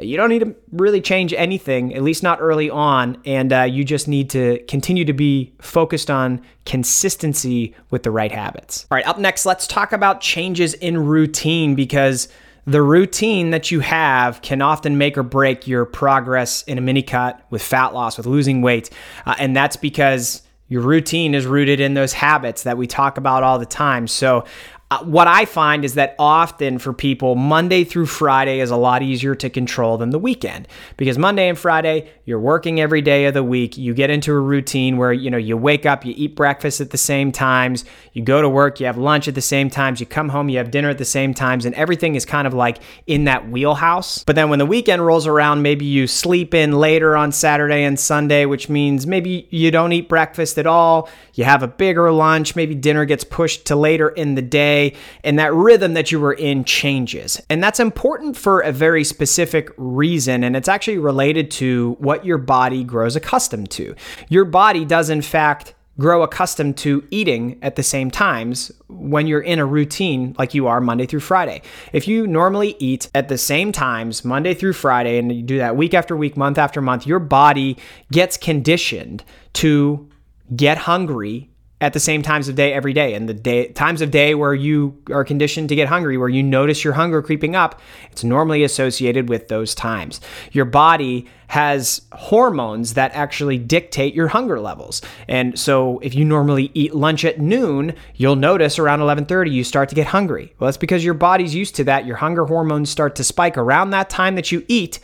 you 0.00 0.16
don't 0.16 0.28
need 0.28 0.40
to 0.40 0.54
really 0.72 1.00
change 1.00 1.32
anything, 1.32 1.94
at 1.94 2.02
least 2.02 2.22
not 2.22 2.40
early 2.40 2.68
on. 2.68 3.18
And 3.24 3.52
uh, 3.52 3.62
you 3.62 3.84
just 3.84 4.08
need 4.08 4.30
to 4.30 4.58
continue 4.64 5.04
to 5.04 5.12
be 5.12 5.52
focused 5.60 6.10
on 6.10 6.42
consistency 6.66 7.74
with 7.90 8.02
the 8.02 8.10
right 8.10 8.32
habits. 8.32 8.86
All 8.90 8.96
right, 8.96 9.06
up 9.06 9.18
next, 9.18 9.46
let's 9.46 9.66
talk 9.66 9.92
about 9.92 10.20
changes 10.20 10.74
in 10.74 10.98
routine 10.98 11.74
because 11.74 12.28
the 12.66 12.82
routine 12.82 13.50
that 13.50 13.70
you 13.70 13.80
have 13.80 14.40
can 14.42 14.62
often 14.62 14.96
make 14.96 15.18
or 15.18 15.22
break 15.22 15.68
your 15.68 15.84
progress 15.84 16.62
in 16.62 16.78
a 16.78 16.80
mini 16.80 17.02
cut 17.02 17.40
with 17.50 17.62
fat 17.62 17.92
loss, 17.92 18.16
with 18.16 18.26
losing 18.26 18.62
weight. 18.62 18.90
Uh, 19.26 19.34
and 19.38 19.54
that's 19.54 19.76
because 19.76 20.42
your 20.68 20.80
routine 20.80 21.34
is 21.34 21.44
rooted 21.46 21.78
in 21.78 21.94
those 21.94 22.14
habits 22.14 22.62
that 22.62 22.78
we 22.78 22.86
talk 22.86 23.18
about 23.18 23.42
all 23.42 23.58
the 23.58 23.66
time. 23.66 24.08
So 24.08 24.44
Uh, 24.90 25.02
what 25.02 25.26
I 25.26 25.46
find 25.46 25.82
is 25.82 25.94
that 25.94 26.14
often 26.18 26.78
for 26.78 26.92
people, 26.92 27.36
Monday 27.36 27.84
through 27.84 28.04
Friday 28.04 28.60
is 28.60 28.70
a 28.70 28.76
lot 28.76 29.02
easier 29.02 29.34
to 29.36 29.48
control 29.48 29.96
than 29.96 30.10
the 30.10 30.18
weekend 30.18 30.68
because 30.98 31.16
Monday 31.16 31.48
and 31.48 31.58
Friday, 31.58 32.10
you're 32.26 32.38
working 32.38 32.80
every 32.80 33.00
day 33.00 33.24
of 33.24 33.32
the 33.32 33.42
week. 33.42 33.78
You 33.78 33.94
get 33.94 34.10
into 34.10 34.32
a 34.32 34.38
routine 34.38 34.98
where, 34.98 35.12
you 35.12 35.30
know, 35.30 35.38
you 35.38 35.56
wake 35.56 35.86
up, 35.86 36.04
you 36.04 36.12
eat 36.16 36.36
breakfast 36.36 36.82
at 36.82 36.90
the 36.90 36.98
same 36.98 37.32
times, 37.32 37.86
you 38.12 38.22
go 38.22 38.42
to 38.42 38.48
work, 38.48 38.78
you 38.78 38.84
have 38.84 38.98
lunch 38.98 39.26
at 39.26 39.34
the 39.34 39.40
same 39.40 39.70
times, 39.70 40.00
you 40.00 40.06
come 40.06 40.28
home, 40.28 40.50
you 40.50 40.58
have 40.58 40.70
dinner 40.70 40.90
at 40.90 40.98
the 40.98 41.04
same 41.04 41.32
times, 41.32 41.64
and 41.64 41.74
everything 41.76 42.14
is 42.14 42.26
kind 42.26 42.46
of 42.46 42.52
like 42.52 42.78
in 43.06 43.24
that 43.24 43.48
wheelhouse. 43.48 44.22
But 44.24 44.36
then 44.36 44.50
when 44.50 44.58
the 44.58 44.66
weekend 44.66 45.04
rolls 45.04 45.26
around, 45.26 45.62
maybe 45.62 45.86
you 45.86 46.06
sleep 46.06 46.52
in 46.52 46.72
later 46.72 47.16
on 47.16 47.32
Saturday 47.32 47.84
and 47.84 47.98
Sunday, 47.98 48.44
which 48.44 48.68
means 48.68 49.06
maybe 49.06 49.48
you 49.50 49.70
don't 49.70 49.92
eat 49.92 50.10
breakfast 50.10 50.58
at 50.58 50.66
all, 50.66 51.08
you 51.32 51.44
have 51.44 51.62
a 51.62 51.68
bigger 51.68 52.12
lunch, 52.12 52.54
maybe 52.54 52.74
dinner 52.74 53.06
gets 53.06 53.24
pushed 53.24 53.64
to 53.66 53.76
later 53.76 54.10
in 54.10 54.34
the 54.34 54.42
day 54.42 54.73
and 55.22 55.38
that 55.38 55.52
rhythm 55.52 55.94
that 55.94 56.12
you 56.12 56.20
were 56.20 56.32
in 56.32 56.64
changes. 56.64 57.40
And 57.48 57.62
that's 57.62 57.80
important 57.80 58.36
for 58.36 58.60
a 58.60 58.72
very 58.72 59.04
specific 59.04 59.70
reason. 59.76 60.44
And 60.44 60.56
it's 60.56 60.68
actually 60.68 60.98
related 60.98 61.50
to 61.52 61.96
what 61.98 62.24
your 62.24 62.38
body 62.38 62.84
grows 62.84 63.16
accustomed 63.16 63.70
to. 63.72 63.94
Your 64.28 64.44
body 64.44 64.84
does, 64.84 65.10
in 65.10 65.22
fact, 65.22 65.74
grow 65.98 66.22
accustomed 66.22 66.76
to 66.76 67.06
eating 67.10 67.58
at 67.62 67.76
the 67.76 67.82
same 67.82 68.10
times 68.10 68.72
when 68.88 69.26
you're 69.26 69.40
in 69.40 69.58
a 69.58 69.66
routine 69.66 70.34
like 70.38 70.54
you 70.54 70.66
are 70.66 70.80
Monday 70.80 71.06
through 71.06 71.20
Friday. 71.20 71.62
If 71.92 72.08
you 72.08 72.26
normally 72.26 72.76
eat 72.78 73.08
at 73.14 73.28
the 73.28 73.38
same 73.38 73.70
times 73.70 74.24
Monday 74.24 74.54
through 74.54 74.72
Friday 74.72 75.18
and 75.18 75.30
you 75.32 75.42
do 75.42 75.58
that 75.58 75.76
week 75.76 75.94
after 75.94 76.16
week, 76.16 76.36
month 76.36 76.58
after 76.58 76.80
month, 76.80 77.06
your 77.06 77.20
body 77.20 77.76
gets 78.10 78.36
conditioned 78.36 79.24
to 79.54 80.08
get 80.54 80.78
hungry 80.78 81.50
at 81.80 81.92
the 81.92 82.00
same 82.00 82.22
times 82.22 82.48
of 82.48 82.54
day 82.54 82.72
every 82.72 82.92
day. 82.92 83.14
And 83.14 83.28
the 83.28 83.34
day, 83.34 83.68
times 83.68 84.00
of 84.00 84.10
day 84.10 84.34
where 84.34 84.54
you 84.54 84.96
are 85.10 85.24
conditioned 85.24 85.68
to 85.68 85.74
get 85.74 85.88
hungry, 85.88 86.16
where 86.16 86.28
you 86.28 86.42
notice 86.42 86.84
your 86.84 86.94
hunger 86.94 87.20
creeping 87.20 87.56
up, 87.56 87.80
it's 88.10 88.24
normally 88.24 88.62
associated 88.62 89.28
with 89.28 89.48
those 89.48 89.74
times. 89.74 90.20
Your 90.52 90.64
body 90.64 91.26
has 91.48 92.02
hormones 92.12 92.94
that 92.94 93.12
actually 93.12 93.58
dictate 93.58 94.14
your 94.14 94.28
hunger 94.28 94.60
levels. 94.60 95.02
And 95.28 95.58
so 95.58 95.98
if 95.98 96.14
you 96.14 96.24
normally 96.24 96.70
eat 96.74 96.94
lunch 96.94 97.24
at 97.24 97.40
noon, 97.40 97.94
you'll 98.14 98.36
notice 98.36 98.78
around 98.78 99.00
11:30 99.00 99.50
you 99.50 99.64
start 99.64 99.88
to 99.90 99.94
get 99.94 100.06
hungry. 100.06 100.54
Well, 100.58 100.68
that's 100.68 100.76
because 100.76 101.04
your 101.04 101.14
body's 101.14 101.54
used 101.54 101.74
to 101.76 101.84
that. 101.84 102.06
Your 102.06 102.16
hunger 102.16 102.46
hormones 102.46 102.88
start 102.88 103.14
to 103.16 103.24
spike 103.24 103.58
around 103.58 103.90
that 103.90 104.08
time 104.08 104.36
that 104.36 104.50
you 104.50 104.64
eat 104.68 105.00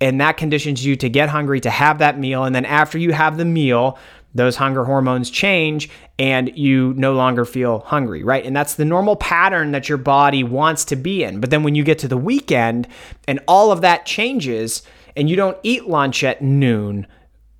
and 0.00 0.20
that 0.20 0.36
conditions 0.36 0.84
you 0.84 0.96
to 0.96 1.08
get 1.08 1.28
hungry 1.28 1.60
to 1.60 1.70
have 1.70 1.98
that 1.98 2.18
meal 2.18 2.44
and 2.44 2.54
then 2.54 2.64
after 2.64 2.98
you 2.98 3.12
have 3.12 3.36
the 3.36 3.44
meal 3.44 3.98
those 4.34 4.56
hunger 4.56 4.84
hormones 4.84 5.30
change 5.30 5.88
and 6.18 6.56
you 6.56 6.94
no 6.96 7.14
longer 7.14 7.44
feel 7.44 7.80
hungry, 7.80 8.22
right? 8.22 8.44
And 8.44 8.54
that's 8.54 8.74
the 8.74 8.84
normal 8.84 9.16
pattern 9.16 9.72
that 9.72 9.88
your 9.88 9.98
body 9.98 10.44
wants 10.44 10.84
to 10.86 10.96
be 10.96 11.24
in. 11.24 11.40
But 11.40 11.50
then 11.50 11.62
when 11.62 11.74
you 11.74 11.84
get 11.84 11.98
to 12.00 12.08
the 12.08 12.16
weekend 12.16 12.88
and 13.26 13.40
all 13.48 13.72
of 13.72 13.80
that 13.80 14.06
changes 14.06 14.82
and 15.16 15.30
you 15.30 15.36
don't 15.36 15.58
eat 15.62 15.86
lunch 15.86 16.22
at 16.24 16.42
noon, 16.42 17.06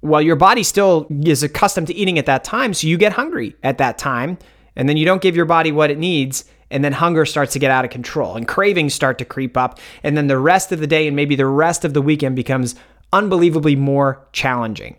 well, 0.03 0.23
your 0.23 0.37
body 0.37 0.63
still 0.63 1.07
is 1.11 1.43
accustomed 1.43 1.89
to 1.89 1.95
eating 1.95 2.19
at 2.19 2.27
that 2.27 2.45
time. 2.45 2.75
So 2.75 2.87
you 2.87 2.99
get 2.99 3.13
hungry 3.13 3.57
at 3.63 3.79
that 3.79 3.99
time 3.99 4.39
and 4.77 4.89
then 4.89 4.97
you 4.97 5.05
don't 5.05 5.23
give 5.23 5.37
your 5.37 5.47
body 5.47 5.73
what 5.73 5.91
it 5.91 5.99
needs. 5.99 6.45
And 6.71 6.85
then 6.85 6.93
hunger 6.93 7.25
starts 7.25 7.55
to 7.55 7.59
get 7.59 7.71
out 7.71 7.87
of 7.87 7.91
control 7.91 8.37
and 8.37 8.47
cravings 8.47 8.93
start 8.93 9.19
to 9.19 9.25
creep 9.25 9.57
up. 9.57 9.81
And 10.03 10.17
then 10.17 10.27
the 10.27 10.39
rest 10.39 10.71
of 10.71 10.81
the 10.81 10.87
day 10.87 11.07
and 11.07 11.17
maybe 11.17 11.35
the 11.35 11.47
rest 11.47 11.85
of 11.85 11.95
the 11.95 12.03
weekend 12.03 12.37
becomes 12.37 12.75
unbelievably 13.13 13.77
more 13.77 14.27
challenging. 14.33 14.97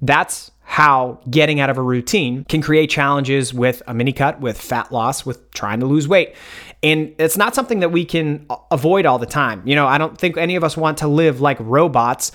That's 0.00 0.50
how 0.62 1.18
getting 1.30 1.60
out 1.60 1.70
of 1.70 1.78
a 1.78 1.82
routine 1.82 2.44
can 2.44 2.60
create 2.60 2.90
challenges 2.90 3.54
with 3.54 3.82
a 3.86 3.94
mini 3.94 4.12
cut, 4.12 4.38
with 4.40 4.60
fat 4.60 4.92
loss, 4.92 5.24
with 5.24 5.50
trying 5.52 5.80
to 5.80 5.86
lose 5.86 6.06
weight. 6.06 6.34
And 6.82 7.14
it's 7.18 7.38
not 7.38 7.54
something 7.54 7.80
that 7.80 7.90
we 7.90 8.04
can 8.04 8.46
avoid 8.70 9.06
all 9.06 9.18
the 9.18 9.26
time. 9.26 9.62
You 9.66 9.74
know, 9.74 9.86
I 9.86 9.98
don't 9.98 10.16
think 10.16 10.36
any 10.36 10.56
of 10.56 10.62
us 10.62 10.76
want 10.76 10.98
to 10.98 11.08
live 11.08 11.40
like 11.40 11.56
robots. 11.60 12.32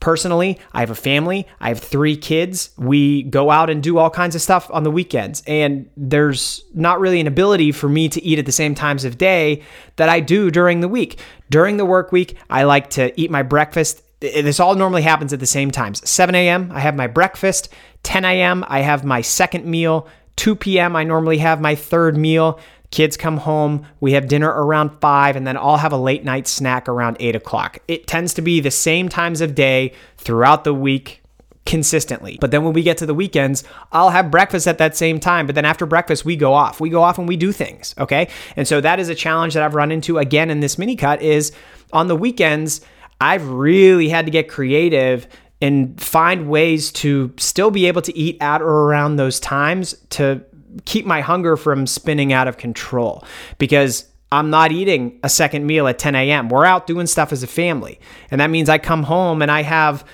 Personally, 0.00 0.58
I 0.72 0.80
have 0.80 0.90
a 0.90 0.94
family. 0.94 1.46
I 1.60 1.68
have 1.68 1.78
three 1.78 2.16
kids. 2.16 2.70
We 2.76 3.22
go 3.22 3.50
out 3.50 3.70
and 3.70 3.82
do 3.82 3.98
all 3.98 4.10
kinds 4.10 4.34
of 4.34 4.42
stuff 4.42 4.70
on 4.70 4.82
the 4.82 4.90
weekends. 4.90 5.42
And 5.46 5.88
there's 5.96 6.64
not 6.74 7.00
really 7.00 7.20
an 7.20 7.26
ability 7.26 7.72
for 7.72 7.88
me 7.88 8.08
to 8.08 8.22
eat 8.22 8.38
at 8.38 8.46
the 8.46 8.52
same 8.52 8.74
times 8.74 9.04
of 9.04 9.18
day 9.18 9.62
that 9.96 10.08
I 10.08 10.20
do 10.20 10.50
during 10.50 10.80
the 10.80 10.88
week. 10.88 11.20
During 11.50 11.76
the 11.76 11.84
work 11.84 12.12
week, 12.12 12.36
I 12.50 12.64
like 12.64 12.90
to 12.90 13.18
eat 13.20 13.30
my 13.30 13.42
breakfast 13.42 14.02
this 14.32 14.60
all 14.60 14.74
normally 14.74 15.02
happens 15.02 15.32
at 15.32 15.40
the 15.40 15.46
same 15.46 15.70
times 15.70 16.08
7 16.08 16.34
a.m 16.34 16.70
i 16.72 16.80
have 16.80 16.96
my 16.96 17.06
breakfast 17.06 17.68
10 18.02 18.24
a.m 18.24 18.64
i 18.68 18.80
have 18.80 19.04
my 19.04 19.20
second 19.20 19.64
meal 19.64 20.08
2 20.36 20.56
p.m 20.56 20.96
i 20.96 21.04
normally 21.04 21.38
have 21.38 21.60
my 21.60 21.74
third 21.74 22.16
meal 22.16 22.58
Kids 22.94 23.16
come 23.16 23.38
home, 23.38 23.84
we 23.98 24.12
have 24.12 24.28
dinner 24.28 24.48
around 24.48 25.00
five, 25.00 25.34
and 25.34 25.44
then 25.44 25.56
I'll 25.56 25.78
have 25.78 25.92
a 25.92 25.96
late 25.96 26.22
night 26.22 26.46
snack 26.46 26.88
around 26.88 27.16
eight 27.18 27.34
o'clock. 27.34 27.80
It 27.88 28.06
tends 28.06 28.32
to 28.34 28.40
be 28.40 28.60
the 28.60 28.70
same 28.70 29.08
times 29.08 29.40
of 29.40 29.56
day 29.56 29.94
throughout 30.16 30.62
the 30.62 30.72
week 30.72 31.20
consistently. 31.66 32.38
But 32.40 32.52
then 32.52 32.62
when 32.62 32.72
we 32.72 32.84
get 32.84 32.98
to 32.98 33.06
the 33.06 33.12
weekends, 33.12 33.64
I'll 33.90 34.10
have 34.10 34.30
breakfast 34.30 34.68
at 34.68 34.78
that 34.78 34.96
same 34.96 35.18
time. 35.18 35.46
But 35.46 35.56
then 35.56 35.64
after 35.64 35.86
breakfast, 35.86 36.24
we 36.24 36.36
go 36.36 36.54
off. 36.54 36.78
We 36.78 36.88
go 36.88 37.02
off 37.02 37.18
and 37.18 37.26
we 37.26 37.36
do 37.36 37.50
things. 37.50 37.96
Okay. 37.98 38.28
And 38.54 38.68
so 38.68 38.80
that 38.80 39.00
is 39.00 39.08
a 39.08 39.14
challenge 39.16 39.54
that 39.54 39.64
I've 39.64 39.74
run 39.74 39.90
into 39.90 40.18
again 40.18 40.48
in 40.48 40.60
this 40.60 40.78
mini 40.78 40.94
cut 40.94 41.20
is 41.20 41.50
on 41.92 42.06
the 42.06 42.14
weekends, 42.14 42.80
I've 43.24 43.48
really 43.48 44.10
had 44.10 44.26
to 44.26 44.30
get 44.30 44.48
creative 44.48 45.26
and 45.62 45.98
find 45.98 46.50
ways 46.50 46.92
to 46.92 47.32
still 47.38 47.70
be 47.70 47.86
able 47.86 48.02
to 48.02 48.14
eat 48.14 48.36
at 48.42 48.60
or 48.60 48.82
around 48.84 49.16
those 49.16 49.40
times 49.40 49.94
to 50.10 50.44
keep 50.84 51.06
my 51.06 51.22
hunger 51.22 51.56
from 51.56 51.86
spinning 51.86 52.34
out 52.34 52.48
of 52.48 52.58
control 52.58 53.24
because 53.56 54.06
I'm 54.30 54.50
not 54.50 54.72
eating 54.72 55.18
a 55.22 55.30
second 55.30 55.66
meal 55.66 55.88
at 55.88 55.98
10 55.98 56.14
a.m. 56.14 56.50
We're 56.50 56.66
out 56.66 56.86
doing 56.86 57.06
stuff 57.06 57.32
as 57.32 57.42
a 57.42 57.46
family. 57.46 57.98
And 58.30 58.42
that 58.42 58.50
means 58.50 58.68
I 58.68 58.76
come 58.76 59.04
home 59.04 59.40
and 59.40 59.50
I 59.50 59.62
have 59.62 60.04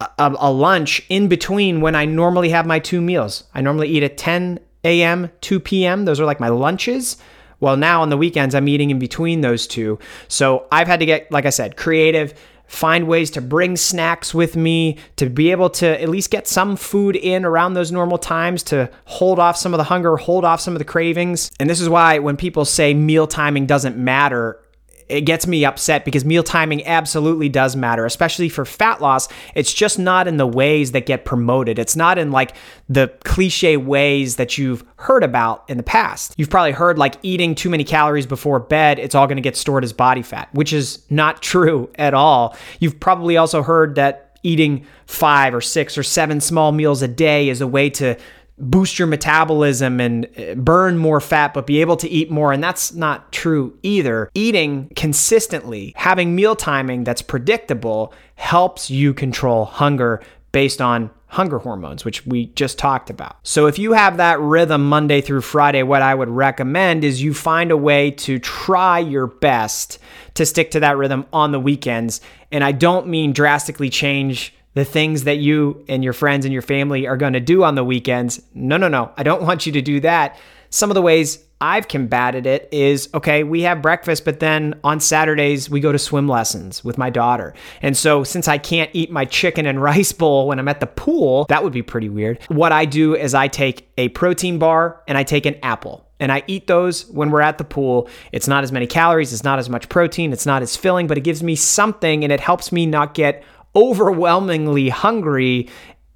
a, 0.00 0.34
a, 0.38 0.50
lunch 0.50 1.02
in 1.10 1.28
between 1.28 1.82
when 1.82 1.94
I 1.94 2.06
normally 2.06 2.48
have 2.48 2.64
my 2.64 2.78
two 2.78 3.02
meals. 3.02 3.44
I 3.54 3.60
normally 3.60 3.88
eat 3.88 4.02
at 4.02 4.16
10 4.16 4.58
a.m., 4.84 5.30
2 5.42 5.60
p.m. 5.60 6.06
Those 6.06 6.18
are 6.18 6.24
like 6.24 6.40
my 6.40 6.48
lunches. 6.48 7.18
Well, 7.60 7.76
now 7.76 8.00
on 8.00 8.10
the 8.10 8.16
weekends, 8.16 8.54
I'm 8.54 8.68
eating 8.68 8.90
in 8.90 8.98
between 8.98 9.42
those 9.42 9.66
two. 9.66 9.98
So 10.28 10.66
I've 10.72 10.86
had 10.86 11.00
to 11.00 11.06
get, 11.06 11.30
like 11.30 11.46
I 11.46 11.50
said, 11.50 11.76
creative 11.76 12.34
find 12.66 13.06
ways 13.06 13.30
to 13.32 13.40
bring 13.40 13.76
snacks 13.76 14.34
with 14.34 14.56
me, 14.56 14.98
to 15.16 15.28
be 15.28 15.50
able 15.50 15.70
to 15.70 16.00
at 16.00 16.08
least 16.08 16.30
get 16.30 16.48
some 16.48 16.76
food 16.76 17.16
in 17.16 17.44
around 17.44 17.74
those 17.74 17.92
normal 17.92 18.18
times 18.18 18.62
to 18.64 18.90
hold 19.04 19.38
off 19.38 19.56
some 19.56 19.74
of 19.74 19.78
the 19.78 19.84
hunger, 19.84 20.16
hold 20.16 20.44
off 20.44 20.60
some 20.60 20.74
of 20.74 20.78
the 20.78 20.84
cravings. 20.84 21.50
And 21.60 21.68
this 21.68 21.80
is 21.80 21.88
why 21.88 22.18
when 22.18 22.36
people 22.36 22.64
say 22.64 22.94
meal 22.94 23.26
timing 23.26 23.66
doesn't 23.66 23.96
matter, 23.96 24.60
it 25.08 25.22
gets 25.22 25.46
me 25.46 25.64
upset 25.64 26.04
because 26.04 26.24
meal 26.24 26.42
timing 26.42 26.84
absolutely 26.86 27.48
does 27.48 27.76
matter, 27.76 28.06
especially 28.06 28.48
for 28.48 28.64
fat 28.64 29.00
loss. 29.00 29.28
It's 29.54 29.72
just 29.72 29.98
not 29.98 30.26
in 30.26 30.36
the 30.36 30.46
ways 30.46 30.92
that 30.92 31.06
get 31.06 31.24
promoted. 31.24 31.78
It's 31.78 31.96
not 31.96 32.18
in 32.18 32.30
like 32.30 32.54
the 32.88 33.12
cliche 33.24 33.76
ways 33.76 34.36
that 34.36 34.56
you've 34.58 34.84
heard 34.96 35.22
about 35.22 35.68
in 35.68 35.76
the 35.76 35.82
past. 35.82 36.34
You've 36.36 36.50
probably 36.50 36.72
heard 36.72 36.98
like 36.98 37.16
eating 37.22 37.54
too 37.54 37.70
many 37.70 37.84
calories 37.84 38.26
before 38.26 38.60
bed, 38.60 38.98
it's 38.98 39.14
all 39.14 39.26
going 39.26 39.36
to 39.36 39.42
get 39.42 39.56
stored 39.56 39.84
as 39.84 39.92
body 39.92 40.22
fat, 40.22 40.48
which 40.52 40.72
is 40.72 41.04
not 41.10 41.42
true 41.54 41.90
at 41.96 42.14
all. 42.14 42.56
You've 42.80 42.98
probably 43.00 43.36
also 43.36 43.62
heard 43.62 43.94
that 43.96 44.38
eating 44.42 44.86
five 45.06 45.54
or 45.54 45.60
six 45.60 45.98
or 45.98 46.02
seven 46.02 46.40
small 46.40 46.70
meals 46.70 47.02
a 47.02 47.08
day 47.08 47.48
is 47.48 47.60
a 47.60 47.66
way 47.66 47.90
to 47.90 48.16
boost 48.58 48.98
your 48.98 49.08
metabolism 49.08 50.00
and 50.00 50.28
uh, 50.38 50.54
burn 50.54 50.98
more 50.98 51.20
fat, 51.20 51.54
but 51.54 51.66
be 51.66 51.80
able 51.80 51.96
to 51.96 52.08
eat 52.08 52.30
more. 52.30 52.52
And 52.52 52.62
that's 52.62 52.92
not 52.92 53.32
true 53.32 53.76
either. 53.82 54.30
Eating 54.34 54.90
consistently, 54.94 55.92
having 55.96 56.34
meal 56.34 56.56
timing 56.56 57.04
that's 57.04 57.22
predictable 57.22 58.12
helps 58.36 58.90
you 58.90 59.14
control 59.14 59.64
hunger 59.64 60.22
based 60.52 60.80
on 60.80 61.10
hunger 61.34 61.58
hormones, 61.58 62.04
which 62.04 62.24
we 62.26 62.46
just 62.46 62.78
talked 62.78 63.10
about. 63.10 63.36
So, 63.42 63.66
if 63.66 63.78
you 63.78 63.92
have 63.92 64.18
that 64.18 64.38
rhythm 64.38 64.88
Monday 64.88 65.20
through 65.20 65.40
Friday, 65.40 65.82
what 65.82 66.00
I 66.00 66.14
would 66.14 66.28
recommend 66.28 67.02
is 67.02 67.20
you 67.20 67.34
find 67.34 67.72
a 67.72 67.76
way 67.76 68.12
to 68.12 68.38
try 68.38 69.00
your 69.00 69.26
best 69.26 69.98
to 70.34 70.46
stick 70.46 70.70
to 70.72 70.80
that 70.80 70.96
rhythm 70.96 71.26
on 71.32 71.50
the 71.50 71.60
weekends. 71.60 72.20
And 72.52 72.62
I 72.62 72.70
don't 72.70 73.08
mean 73.08 73.32
drastically 73.32 73.90
change 73.90 74.54
the 74.74 74.84
things 74.84 75.24
that 75.24 75.38
you 75.38 75.84
and 75.88 76.04
your 76.04 76.12
friends 76.12 76.44
and 76.44 76.52
your 76.52 76.62
family 76.62 77.06
are 77.06 77.16
going 77.16 77.32
to 77.32 77.40
do 77.40 77.64
on 77.64 77.74
the 77.74 77.84
weekends. 77.84 78.42
No, 78.54 78.76
no, 78.76 78.88
no. 78.88 79.12
I 79.16 79.22
don't 79.22 79.42
want 79.42 79.66
you 79.66 79.72
to 79.72 79.82
do 79.82 80.00
that. 80.00 80.38
Some 80.70 80.90
of 80.90 80.96
the 80.96 81.02
ways 81.02 81.38
I've 81.60 81.86
combated 81.88 82.46
it 82.46 82.68
is 82.72 83.08
okay, 83.14 83.44
we 83.44 83.62
have 83.62 83.80
breakfast, 83.80 84.24
but 84.24 84.40
then 84.40 84.78
on 84.82 84.98
Saturdays 84.98 85.70
we 85.70 85.80
go 85.80 85.92
to 85.92 85.98
swim 85.98 86.28
lessons 86.28 86.84
with 86.84 86.98
my 86.98 87.10
daughter. 87.10 87.54
And 87.80 87.96
so 87.96 88.24
since 88.24 88.48
I 88.48 88.58
can't 88.58 88.90
eat 88.92 89.10
my 89.10 89.24
chicken 89.24 89.64
and 89.64 89.80
rice 89.82 90.12
bowl 90.12 90.48
when 90.48 90.58
I'm 90.58 90.68
at 90.68 90.80
the 90.80 90.86
pool, 90.86 91.46
that 91.48 91.62
would 91.62 91.72
be 91.72 91.82
pretty 91.82 92.08
weird. 92.08 92.42
What 92.48 92.72
I 92.72 92.84
do 92.84 93.14
is 93.14 93.34
I 93.34 93.48
take 93.48 93.88
a 93.96 94.08
protein 94.10 94.58
bar 94.58 95.02
and 95.06 95.16
I 95.16 95.22
take 95.22 95.46
an 95.46 95.56
apple 95.62 96.06
and 96.20 96.32
I 96.32 96.42
eat 96.46 96.66
those 96.66 97.06
when 97.06 97.30
we're 97.30 97.40
at 97.40 97.58
the 97.58 97.64
pool. 97.64 98.08
It's 98.32 98.48
not 98.48 98.64
as 98.64 98.72
many 98.72 98.86
calories, 98.86 99.32
it's 99.32 99.44
not 99.44 99.58
as 99.58 99.70
much 99.70 99.88
protein, 99.88 100.32
it's 100.32 100.46
not 100.46 100.62
as 100.62 100.76
filling, 100.76 101.06
but 101.06 101.16
it 101.16 101.22
gives 101.22 101.42
me 101.42 101.56
something 101.56 102.24
and 102.24 102.32
it 102.32 102.40
helps 102.40 102.72
me 102.72 102.86
not 102.86 103.14
get 103.14 103.44
overwhelmingly 103.76 104.88
hungry 104.88 105.68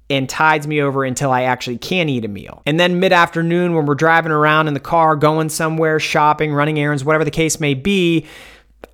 and 0.09 0.27
tides 0.27 0.65
me 0.67 0.81
over 0.81 1.03
until 1.03 1.31
I 1.31 1.43
actually 1.43 1.77
can 1.77 2.09
eat 2.09 2.25
a 2.25 2.27
meal. 2.27 2.63
And 2.65 2.79
then 2.79 2.99
mid 2.99 3.13
afternoon, 3.13 3.75
when 3.75 3.85
we're 3.85 3.95
driving 3.95 4.31
around 4.31 4.67
in 4.67 4.73
the 4.73 4.79
car, 4.79 5.15
going 5.15 5.49
somewhere, 5.49 5.99
shopping, 5.99 6.53
running 6.53 6.79
errands, 6.79 7.05
whatever 7.05 7.23
the 7.23 7.31
case 7.31 7.59
may 7.59 7.75
be, 7.75 8.25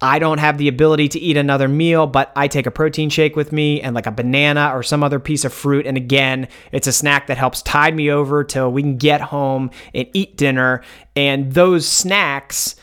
I 0.01 0.19
don't 0.19 0.39
have 0.39 0.57
the 0.57 0.67
ability 0.67 1.09
to 1.09 1.19
eat 1.19 1.37
another 1.37 1.67
meal, 1.67 2.05
but 2.07 2.31
I 2.35 2.47
take 2.47 2.65
a 2.65 2.71
protein 2.71 3.09
shake 3.09 3.35
with 3.35 3.51
me 3.51 3.81
and 3.81 3.95
like 3.95 4.07
a 4.07 4.11
banana 4.11 4.71
or 4.73 4.83
some 4.83 5.03
other 5.03 5.19
piece 5.19 5.45
of 5.45 5.53
fruit. 5.53 5.85
And 5.85 5.95
again, 5.95 6.47
it's 6.71 6.87
a 6.87 6.91
snack 6.91 7.27
that 7.27 7.37
helps 7.37 7.61
tide 7.61 7.95
me 7.95 8.11
over 8.11 8.43
till 8.43 8.71
we 8.71 8.81
can 8.81 8.97
get 8.97 9.21
home 9.21 9.71
and 9.93 10.07
eat 10.13 10.37
dinner. 10.37 10.83
And 11.15 11.53
those 11.53 11.87
snacks, 11.87 12.75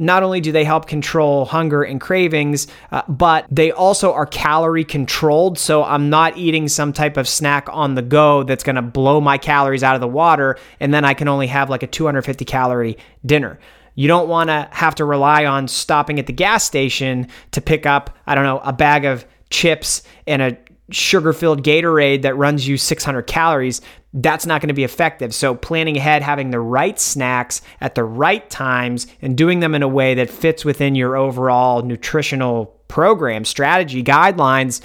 not 0.00 0.22
only 0.22 0.40
do 0.40 0.50
they 0.50 0.64
help 0.64 0.86
control 0.86 1.44
hunger 1.44 1.82
and 1.82 2.00
cravings, 2.00 2.66
uh, 2.90 3.02
but 3.06 3.44
they 3.50 3.70
also 3.70 4.14
are 4.14 4.24
calorie 4.24 4.82
controlled. 4.82 5.58
So 5.58 5.84
I'm 5.84 6.08
not 6.08 6.38
eating 6.38 6.68
some 6.68 6.94
type 6.94 7.18
of 7.18 7.28
snack 7.28 7.68
on 7.70 7.94
the 7.94 8.02
go 8.02 8.42
that's 8.42 8.64
going 8.64 8.76
to 8.76 8.82
blow 8.82 9.20
my 9.20 9.36
calories 9.36 9.82
out 9.82 9.94
of 9.94 10.00
the 10.00 10.08
water. 10.08 10.58
And 10.80 10.92
then 10.94 11.04
I 11.04 11.12
can 11.12 11.28
only 11.28 11.48
have 11.48 11.68
like 11.68 11.82
a 11.82 11.86
250 11.86 12.46
calorie 12.46 12.96
dinner. 13.26 13.60
You 13.94 14.08
don't 14.08 14.28
want 14.28 14.48
to 14.48 14.68
have 14.72 14.94
to 14.94 15.04
rely 15.04 15.44
on 15.44 15.68
stopping 15.68 16.18
at 16.18 16.26
the 16.26 16.32
gas 16.32 16.64
station 16.64 17.28
to 17.50 17.60
pick 17.60 17.84
up, 17.84 18.16
I 18.26 18.34
don't 18.34 18.44
know, 18.44 18.60
a 18.60 18.72
bag 18.72 19.04
of 19.04 19.26
chips 19.50 20.02
and 20.26 20.40
a 20.40 20.56
sugar 20.90 21.32
filled 21.32 21.62
Gatorade 21.62 22.22
that 22.22 22.36
runs 22.36 22.66
you 22.66 22.76
600 22.76 23.22
calories, 23.22 23.80
that's 24.12 24.46
not 24.46 24.60
going 24.60 24.68
to 24.68 24.74
be 24.74 24.84
effective. 24.84 25.34
So, 25.34 25.54
planning 25.54 25.96
ahead, 25.96 26.22
having 26.22 26.50
the 26.50 26.60
right 26.60 26.98
snacks 26.98 27.62
at 27.80 27.94
the 27.94 28.04
right 28.04 28.48
times, 28.50 29.06
and 29.22 29.36
doing 29.36 29.60
them 29.60 29.74
in 29.74 29.82
a 29.82 29.88
way 29.88 30.14
that 30.14 30.30
fits 30.30 30.64
within 30.64 30.94
your 30.94 31.16
overall 31.16 31.82
nutritional 31.82 32.66
program, 32.88 33.44
strategy, 33.44 34.02
guidelines 34.02 34.80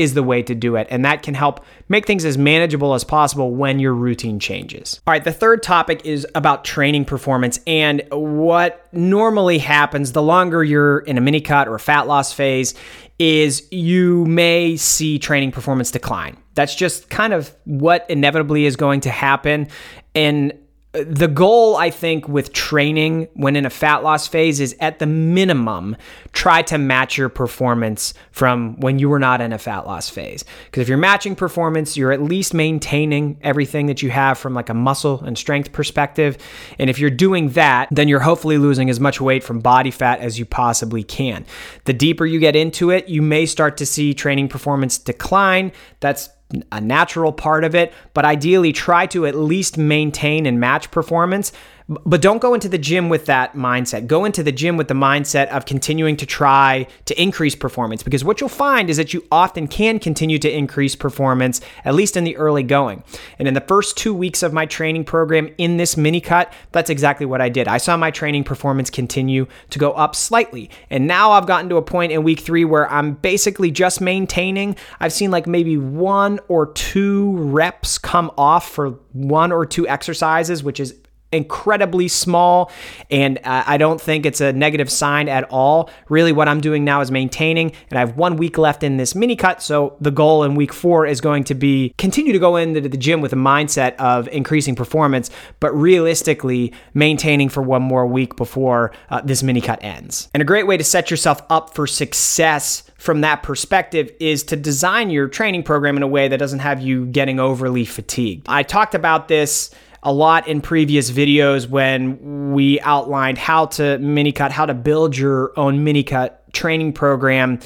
is 0.00 0.14
the 0.14 0.22
way 0.22 0.42
to 0.42 0.54
do 0.54 0.76
it. 0.76 0.86
And 0.90 1.04
that 1.04 1.22
can 1.22 1.34
help 1.34 1.62
make 1.90 2.06
things 2.06 2.24
as 2.24 2.38
manageable 2.38 2.94
as 2.94 3.04
possible 3.04 3.54
when 3.54 3.78
your 3.78 3.92
routine 3.92 4.38
changes. 4.38 5.00
All 5.06 5.12
right, 5.12 5.22
the 5.22 5.32
third 5.32 5.62
topic 5.62 6.06
is 6.06 6.26
about 6.34 6.64
training 6.64 7.04
performance. 7.04 7.60
And 7.66 8.02
what 8.10 8.88
normally 8.92 9.58
happens 9.58 10.12
the 10.12 10.22
longer 10.22 10.64
you're 10.64 11.00
in 11.00 11.18
a 11.18 11.20
mini 11.20 11.42
cut 11.42 11.68
or 11.68 11.74
a 11.74 11.80
fat 11.80 12.06
loss 12.06 12.32
phase 12.32 12.74
is 13.20 13.68
you 13.70 14.24
may 14.24 14.76
see 14.76 15.18
training 15.18 15.52
performance 15.52 15.90
decline. 15.90 16.38
That's 16.54 16.74
just 16.74 17.10
kind 17.10 17.34
of 17.34 17.54
what 17.64 18.06
inevitably 18.08 18.64
is 18.64 18.76
going 18.76 19.02
to 19.02 19.10
happen. 19.10 19.68
And 20.14 20.54
the 20.92 21.28
goal, 21.28 21.76
I 21.76 21.90
think, 21.90 22.26
with 22.26 22.52
training 22.52 23.28
when 23.34 23.54
in 23.54 23.64
a 23.64 23.70
fat 23.70 24.02
loss 24.02 24.26
phase 24.26 24.58
is 24.58 24.74
at 24.80 24.98
the 24.98 25.06
minimum, 25.06 25.96
try 26.32 26.62
to 26.62 26.78
match 26.78 27.16
your 27.16 27.28
performance 27.28 28.12
from 28.32 28.78
when 28.80 28.98
you 28.98 29.08
were 29.08 29.20
not 29.20 29.40
in 29.40 29.52
a 29.52 29.58
fat 29.58 29.86
loss 29.86 30.08
phase. 30.08 30.44
Because 30.64 30.82
if 30.82 30.88
you're 30.88 30.98
matching 30.98 31.36
performance, 31.36 31.96
you're 31.96 32.10
at 32.10 32.20
least 32.20 32.54
maintaining 32.54 33.38
everything 33.40 33.86
that 33.86 34.02
you 34.02 34.10
have 34.10 34.36
from 34.36 34.52
like 34.52 34.68
a 34.68 34.74
muscle 34.74 35.20
and 35.20 35.38
strength 35.38 35.70
perspective. 35.70 36.36
And 36.80 36.90
if 36.90 36.98
you're 36.98 37.08
doing 37.08 37.50
that, 37.50 37.88
then 37.92 38.08
you're 38.08 38.18
hopefully 38.18 38.58
losing 38.58 38.90
as 38.90 38.98
much 38.98 39.20
weight 39.20 39.44
from 39.44 39.60
body 39.60 39.92
fat 39.92 40.18
as 40.18 40.40
you 40.40 40.44
possibly 40.44 41.04
can. 41.04 41.46
The 41.84 41.92
deeper 41.92 42.26
you 42.26 42.40
get 42.40 42.56
into 42.56 42.90
it, 42.90 43.08
you 43.08 43.22
may 43.22 43.46
start 43.46 43.76
to 43.76 43.86
see 43.86 44.12
training 44.12 44.48
performance 44.48 44.98
decline. 44.98 45.70
That's 46.00 46.30
a 46.72 46.80
natural 46.80 47.32
part 47.32 47.64
of 47.64 47.74
it, 47.74 47.92
but 48.14 48.24
ideally 48.24 48.72
try 48.72 49.06
to 49.06 49.26
at 49.26 49.34
least 49.34 49.78
maintain 49.78 50.46
and 50.46 50.60
match 50.60 50.90
performance 50.90 51.52
But 51.90 52.22
don't 52.22 52.40
go 52.40 52.54
into 52.54 52.68
the 52.68 52.78
gym 52.78 53.08
with 53.08 53.26
that 53.26 53.54
mindset. 53.54 54.06
Go 54.06 54.24
into 54.24 54.44
the 54.44 54.52
gym 54.52 54.76
with 54.76 54.86
the 54.86 54.94
mindset 54.94 55.48
of 55.48 55.66
continuing 55.66 56.16
to 56.18 56.26
try 56.26 56.86
to 57.06 57.20
increase 57.20 57.56
performance 57.56 58.04
because 58.04 58.22
what 58.22 58.40
you'll 58.40 58.48
find 58.48 58.88
is 58.88 58.96
that 58.96 59.12
you 59.12 59.26
often 59.32 59.66
can 59.66 59.98
continue 59.98 60.38
to 60.38 60.48
increase 60.48 60.94
performance, 60.94 61.60
at 61.84 61.96
least 61.96 62.16
in 62.16 62.22
the 62.22 62.36
early 62.36 62.62
going. 62.62 63.02
And 63.40 63.48
in 63.48 63.54
the 63.54 63.60
first 63.60 63.96
two 63.96 64.14
weeks 64.14 64.44
of 64.44 64.52
my 64.52 64.66
training 64.66 65.02
program 65.02 65.52
in 65.58 65.78
this 65.78 65.96
mini 65.96 66.20
cut, 66.20 66.52
that's 66.70 66.90
exactly 66.90 67.26
what 67.26 67.40
I 67.40 67.48
did. 67.48 67.66
I 67.66 67.78
saw 67.78 67.96
my 67.96 68.12
training 68.12 68.44
performance 68.44 68.88
continue 68.88 69.48
to 69.70 69.78
go 69.80 69.90
up 69.90 70.14
slightly. 70.14 70.70
And 70.90 71.08
now 71.08 71.32
I've 71.32 71.46
gotten 71.46 71.68
to 71.70 71.76
a 71.76 71.82
point 71.82 72.12
in 72.12 72.22
week 72.22 72.38
three 72.38 72.64
where 72.64 72.88
I'm 72.88 73.14
basically 73.14 73.72
just 73.72 74.00
maintaining. 74.00 74.76
I've 75.00 75.12
seen 75.12 75.32
like 75.32 75.48
maybe 75.48 75.76
one 75.76 76.38
or 76.46 76.72
two 76.72 77.36
reps 77.36 77.98
come 77.98 78.30
off 78.38 78.70
for 78.70 78.90
one 79.12 79.50
or 79.50 79.66
two 79.66 79.88
exercises, 79.88 80.62
which 80.62 80.78
is 80.78 80.94
incredibly 81.32 82.08
small 82.08 82.70
and 83.10 83.38
I 83.44 83.76
don't 83.76 84.00
think 84.00 84.26
it's 84.26 84.40
a 84.40 84.52
negative 84.52 84.90
sign 84.90 85.28
at 85.28 85.44
all. 85.44 85.90
Really 86.08 86.32
what 86.32 86.48
I'm 86.48 86.60
doing 86.60 86.84
now 86.84 87.00
is 87.00 87.10
maintaining 87.10 87.72
and 87.88 87.98
I 87.98 88.00
have 88.00 88.16
1 88.16 88.36
week 88.36 88.58
left 88.58 88.82
in 88.82 88.96
this 88.96 89.14
mini 89.14 89.36
cut 89.36 89.62
so 89.62 89.96
the 90.00 90.10
goal 90.10 90.42
in 90.44 90.54
week 90.54 90.72
4 90.72 91.06
is 91.06 91.20
going 91.20 91.44
to 91.44 91.54
be 91.54 91.94
continue 91.98 92.32
to 92.32 92.38
go 92.38 92.56
into 92.56 92.80
the 92.80 92.96
gym 92.96 93.20
with 93.20 93.32
a 93.32 93.36
mindset 93.36 93.94
of 93.96 94.28
increasing 94.28 94.74
performance 94.74 95.30
but 95.60 95.72
realistically 95.72 96.72
maintaining 96.94 97.48
for 97.48 97.62
one 97.62 97.82
more 97.82 98.06
week 98.06 98.36
before 98.36 98.92
uh, 99.10 99.20
this 99.22 99.42
mini 99.42 99.60
cut 99.60 99.78
ends. 99.82 100.28
And 100.34 100.40
a 100.40 100.46
great 100.46 100.66
way 100.66 100.76
to 100.76 100.84
set 100.84 101.10
yourself 101.10 101.42
up 101.48 101.74
for 101.74 101.86
success 101.86 102.84
from 102.96 103.22
that 103.22 103.42
perspective 103.42 104.10
is 104.20 104.42
to 104.44 104.56
design 104.56 105.10
your 105.10 105.28
training 105.28 105.62
program 105.62 105.96
in 105.96 106.02
a 106.02 106.08
way 106.08 106.28
that 106.28 106.36
doesn't 106.38 106.58
have 106.58 106.82
you 106.82 107.06
getting 107.06 107.40
overly 107.40 107.84
fatigued. 107.84 108.46
I 108.48 108.62
talked 108.62 108.94
about 108.94 109.28
this 109.28 109.70
a 110.02 110.12
lot 110.12 110.48
in 110.48 110.60
previous 110.60 111.10
videos 111.10 111.68
when 111.68 112.52
we 112.52 112.80
outlined 112.80 113.38
how 113.38 113.66
to 113.66 113.98
mini 113.98 114.32
cut, 114.32 114.50
how 114.52 114.66
to 114.66 114.74
build 114.74 115.16
your 115.16 115.52
own 115.58 115.84
mini 115.84 116.02
cut 116.02 116.40
training 116.52 116.92
program. 116.92 117.58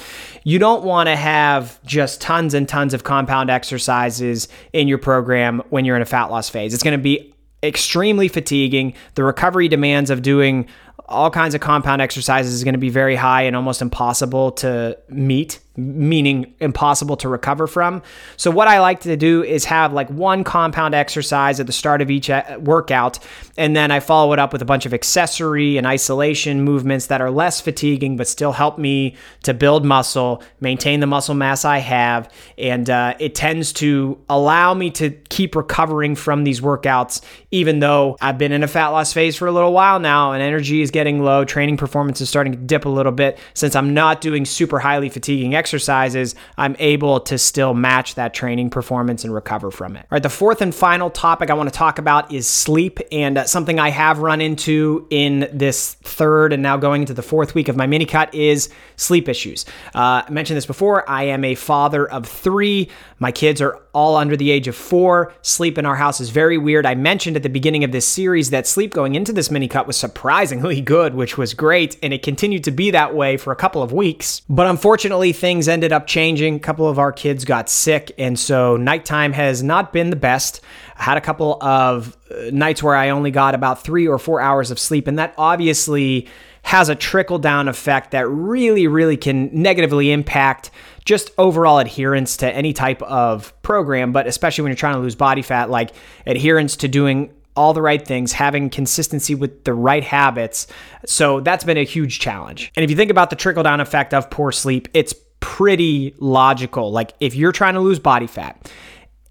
You 0.43 0.59
don't 0.59 0.83
want 0.83 1.07
to 1.07 1.15
have 1.15 1.81
just 1.83 2.21
tons 2.21 2.53
and 2.53 2.67
tons 2.67 2.93
of 2.93 3.03
compound 3.03 3.49
exercises 3.49 4.47
in 4.73 4.87
your 4.87 4.97
program 4.97 5.61
when 5.69 5.85
you're 5.85 5.95
in 5.95 6.01
a 6.01 6.05
fat 6.05 6.25
loss 6.25 6.49
phase. 6.49 6.73
It's 6.73 6.83
going 6.83 6.97
to 6.97 7.01
be 7.01 7.33
extremely 7.63 8.27
fatiguing. 8.27 8.93
The 9.15 9.23
recovery 9.23 9.67
demands 9.67 10.09
of 10.09 10.21
doing 10.21 10.67
all 11.07 11.29
kinds 11.29 11.55
of 11.55 11.61
compound 11.61 12.01
exercises 12.01 12.53
is 12.53 12.63
going 12.63 12.73
to 12.73 12.79
be 12.79 12.89
very 12.89 13.15
high 13.15 13.43
and 13.43 13.55
almost 13.55 13.81
impossible 13.81 14.51
to 14.51 14.97
meet 15.09 15.59
meaning 15.77 16.53
impossible 16.59 17.17
to 17.17 17.27
recover 17.27 17.67
from. 17.67 18.01
So 18.37 18.49
what 18.49 18.67
I 18.67 18.79
like 18.79 19.01
to 19.01 19.17
do 19.17 19.43
is 19.43 19.65
have 19.65 19.91
like 19.93 20.09
one 20.09 20.43
compound 20.43 20.95
exercise 20.95 21.59
at 21.59 21.67
the 21.67 21.73
start 21.73 22.01
of 22.01 22.09
each 22.09 22.29
uh, 22.29 22.57
workout 22.61 23.19
and 23.57 23.75
then 23.75 23.91
I 23.91 23.99
follow 23.99 24.31
it 24.33 24.39
up 24.39 24.53
with 24.53 24.61
a 24.61 24.65
bunch 24.65 24.85
of 24.85 24.93
accessory 24.93 25.77
and 25.77 25.85
isolation 25.85 26.61
movements 26.61 27.07
that 27.07 27.21
are 27.21 27.29
less 27.29 27.59
fatiguing 27.59 28.15
but 28.15 28.27
still 28.27 28.53
help 28.53 28.77
me 28.77 29.15
to 29.43 29.53
build 29.53 29.85
muscle, 29.85 30.41
maintain 30.61 31.01
the 31.01 31.07
muscle 31.07 31.35
mass 31.35 31.65
I 31.65 31.79
have 31.79 32.31
and 32.57 32.89
uh, 32.89 33.15
it 33.19 33.35
tends 33.35 33.73
to 33.73 34.17
allow 34.29 34.73
me 34.73 34.91
to 34.91 35.11
keep 35.29 35.55
recovering 35.55 36.15
from 36.15 36.45
these 36.45 36.61
workouts 36.61 37.21
even 37.51 37.79
though 37.79 38.15
I've 38.21 38.37
been 38.37 38.51
in 38.53 38.63
a 38.63 38.67
fat 38.67 38.89
loss 38.89 39.11
phase 39.11 39.35
for 39.35 39.47
a 39.47 39.51
little 39.51 39.73
while 39.73 39.99
now 39.99 40.31
and 40.31 40.41
energy 40.41 40.81
is 40.81 40.91
getting 40.91 41.21
low, 41.21 41.43
training 41.43 41.77
performance 41.77 42.21
is 42.21 42.29
starting 42.29 42.53
to 42.53 42.59
dip 42.59 42.85
a 42.85 42.89
little 42.89 43.11
bit 43.11 43.37
since 43.53 43.75
I'm 43.75 43.93
not 43.93 44.21
doing 44.21 44.45
super 44.45 44.79
highly 44.79 45.09
fatiguing 45.09 45.53
exercises 45.53 45.64
exercises, 45.65 46.35
I'm 46.59 46.75
able 46.77 47.21
to 47.21 47.39
still 47.39 47.73
match 47.73 48.13
that 48.15 48.35
training 48.35 48.69
performance 48.69 49.23
and 49.23 49.33
recover 49.33 49.71
from 49.71 49.95
it. 49.95 50.01
All 50.01 50.07
right, 50.11 50.21
the 50.21 50.29
fourth 50.29 50.61
and 50.61 50.75
final 50.75 51.09
topic 51.09 51.49
I 51.49 51.55
want 51.55 51.73
to 51.73 51.75
talk 51.75 51.97
about 51.97 52.31
is 52.31 52.45
sleep, 52.47 52.99
and 53.11 53.39
uh, 53.39 53.45
something 53.45 53.79
I 53.79 53.89
have 53.89 54.19
run 54.19 54.41
into 54.41 55.07
in 55.09 55.49
this 55.51 55.95
third 56.03 56.53
and 56.53 56.61
now 56.61 56.77
going 56.77 57.01
into 57.01 57.15
the 57.15 57.23
fourth 57.23 57.55
week 57.55 57.67
of 57.67 57.75
my 57.75 57.87
mini 57.87 58.05
cut 58.05 58.31
is 58.35 58.69
sleep 58.95 59.27
issues. 59.27 59.65
Uh, 59.95 60.21
I 60.27 60.29
mentioned 60.29 60.55
this 60.55 60.67
before. 60.67 61.09
I 61.09 61.23
am 61.23 61.43
a 61.43 61.55
father 61.55 62.07
of 62.07 62.27
three. 62.27 62.89
My 63.17 63.31
kids 63.31 63.59
are 63.59 63.81
all 63.95 64.17
under 64.17 64.35
the 64.35 64.51
age 64.51 64.67
of 64.67 64.75
four. 64.75 65.33
Sleep 65.41 65.77
in 65.77 65.85
our 65.85 65.95
house 65.95 66.19
is 66.19 66.29
very 66.29 66.57
weird. 66.57 66.85
I 66.85 66.95
mentioned 66.95 67.37
at 67.37 67.43
the 67.43 67.49
beginning 67.49 67.85
of 67.85 67.93
this 67.93 68.05
series 68.05 68.49
that 68.49 68.67
sleep 68.67 68.93
going 68.93 69.15
into 69.15 69.31
this 69.31 69.49
mini 69.49 69.69
cut 69.69 69.87
was 69.87 69.95
surprisingly 69.95 70.81
good, 70.95 71.15
which 71.15 71.37
was 71.37 71.53
great, 71.53 71.97
and 72.03 72.13
it 72.13 72.21
continued 72.21 72.65
to 72.65 72.71
be 72.71 72.91
that 72.91 73.15
way 73.15 73.37
for 73.37 73.53
a 73.53 73.55
couple 73.55 73.81
of 73.81 73.93
weeks. 73.93 74.41
But 74.49 74.67
unfortunately, 74.67 75.31
things 75.31 75.69
ended 75.69 75.93
up 75.93 76.07
changing. 76.07 76.55
A 76.55 76.59
couple 76.59 76.89
of 76.89 76.99
our 76.99 77.13
kids 77.13 77.45
got 77.45 77.69
sick, 77.69 78.11
and 78.17 78.37
so 78.37 78.75
nighttime 78.75 79.31
has 79.31 79.63
not 79.63 79.93
been 79.93 80.09
the 80.09 80.17
best. 80.17 80.59
I 80.97 81.03
had 81.03 81.17
a 81.17 81.21
couple 81.21 81.57
of 81.63 82.17
uh, 82.29 82.51
nights 82.51 82.83
where 82.83 82.95
I 82.95 83.09
only 83.09 83.31
got 83.31 83.55
about 83.55 83.81
three 83.81 84.07
or 84.07 84.19
four 84.19 84.41
hours 84.41 84.71
of 84.71 84.79
sleep, 84.79 85.07
and 85.07 85.17
that 85.19 85.33
obviously 85.37 86.27
has 86.65 86.89
a 86.89 86.95
trickle 86.95 87.37
down 87.37 87.67
effect 87.67 88.09
that 88.09 88.27
really, 88.27 88.87
really 88.87 89.15
can 89.15 89.51
negatively 89.53 90.11
impact 90.11 90.71
just 91.05 91.29
overall 91.37 91.77
adherence 91.77 92.37
to 92.37 92.51
any 92.51 92.73
type 92.73 93.03
of 93.03 93.53
program, 93.61 94.11
but 94.11 94.25
especially 94.25 94.63
when 94.63 94.71
you're 94.71 94.75
trying 94.75 94.95
to 94.95 94.99
lose 94.99 95.13
body 95.13 95.43
fat, 95.43 95.69
like 95.69 95.91
adherence 96.25 96.75
to 96.75 96.87
doing 96.87 97.31
all 97.55 97.75
the 97.75 97.83
right 97.83 98.05
things, 98.05 98.33
having 98.33 98.71
consistency 98.71 99.35
with 99.35 99.63
the 99.63 99.75
right 99.75 100.03
habits. 100.03 100.65
So 101.05 101.39
that's 101.39 101.63
been 101.63 101.77
a 101.77 101.83
huge 101.83 102.19
challenge. 102.19 102.71
And 102.75 102.83
if 102.83 102.89
you 102.89 102.97
think 102.97 103.11
about 103.11 103.29
the 103.29 103.35
trickle 103.35 103.61
down 103.61 103.79
effect 103.79 104.11
of 104.11 104.31
poor 104.31 104.51
sleep, 104.51 104.87
it's 104.95 105.13
pretty 105.41 106.15
logical. 106.17 106.91
Like 106.91 107.13
if 107.19 107.35
you're 107.35 107.51
trying 107.51 107.75
to 107.75 107.79
lose 107.79 107.99
body 107.99 108.25
fat 108.25 108.71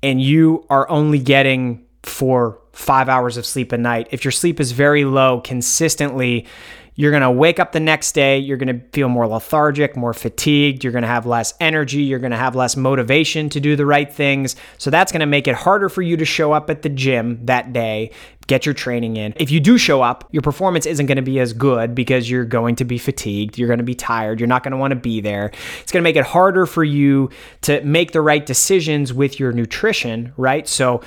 and 0.04 0.22
you 0.22 0.64
are 0.70 0.88
only 0.88 1.18
getting 1.18 1.84
four, 2.04 2.60
five 2.70 3.08
hours 3.08 3.36
of 3.36 3.44
sleep 3.44 3.72
a 3.72 3.78
night, 3.78 4.06
if 4.12 4.24
your 4.24 4.30
sleep 4.30 4.60
is 4.60 4.70
very 4.70 5.04
low 5.04 5.40
consistently, 5.40 6.46
you're 6.96 7.10
going 7.10 7.22
to 7.22 7.30
wake 7.30 7.58
up 7.58 7.72
the 7.72 7.80
next 7.80 8.12
day. 8.12 8.38
You're 8.38 8.56
going 8.56 8.80
to 8.80 8.86
feel 8.92 9.08
more 9.08 9.26
lethargic, 9.26 9.96
more 9.96 10.14
fatigued. 10.14 10.84
You're 10.84 10.92
going 10.92 11.02
to 11.02 11.08
have 11.08 11.26
less 11.26 11.54
energy. 11.60 12.02
You're 12.02 12.20
going 12.20 12.30
to 12.30 12.36
have 12.36 12.54
less 12.54 12.76
motivation 12.76 13.48
to 13.50 13.60
do 13.60 13.74
the 13.74 13.86
right 13.86 14.12
things. 14.12 14.54
So 14.78 14.90
that's 14.90 15.10
going 15.10 15.20
to 15.20 15.26
make 15.26 15.48
it 15.48 15.56
harder 15.56 15.88
for 15.88 16.02
you 16.02 16.16
to 16.16 16.24
show 16.24 16.52
up 16.52 16.70
at 16.70 16.82
the 16.82 16.88
gym 16.88 17.44
that 17.46 17.72
day, 17.72 18.12
get 18.46 18.64
your 18.64 18.74
training 18.74 19.16
in. 19.16 19.34
If 19.36 19.50
you 19.50 19.58
do 19.58 19.76
show 19.76 20.02
up, 20.02 20.28
your 20.30 20.42
performance 20.42 20.86
isn't 20.86 21.06
going 21.06 21.16
to 21.16 21.22
be 21.22 21.40
as 21.40 21.52
good 21.52 21.94
because 21.94 22.30
you're 22.30 22.44
going 22.44 22.76
to 22.76 22.84
be 22.84 22.98
fatigued. 22.98 23.58
You're 23.58 23.68
going 23.68 23.78
to 23.78 23.84
be 23.84 23.96
tired. 23.96 24.38
You're 24.38 24.46
not 24.46 24.62
going 24.62 24.72
to 24.72 24.78
want 24.78 24.92
to 24.92 24.96
be 24.96 25.20
there. 25.20 25.50
It's 25.80 25.90
going 25.90 26.02
to 26.02 26.04
make 26.04 26.16
it 26.16 26.24
harder 26.24 26.64
for 26.64 26.84
you 26.84 27.30
to 27.62 27.82
make 27.82 28.12
the 28.12 28.20
right 28.20 28.44
decisions 28.44 29.12
with 29.12 29.40
your 29.40 29.52
nutrition, 29.52 30.32
right? 30.36 30.68
So, 30.68 31.02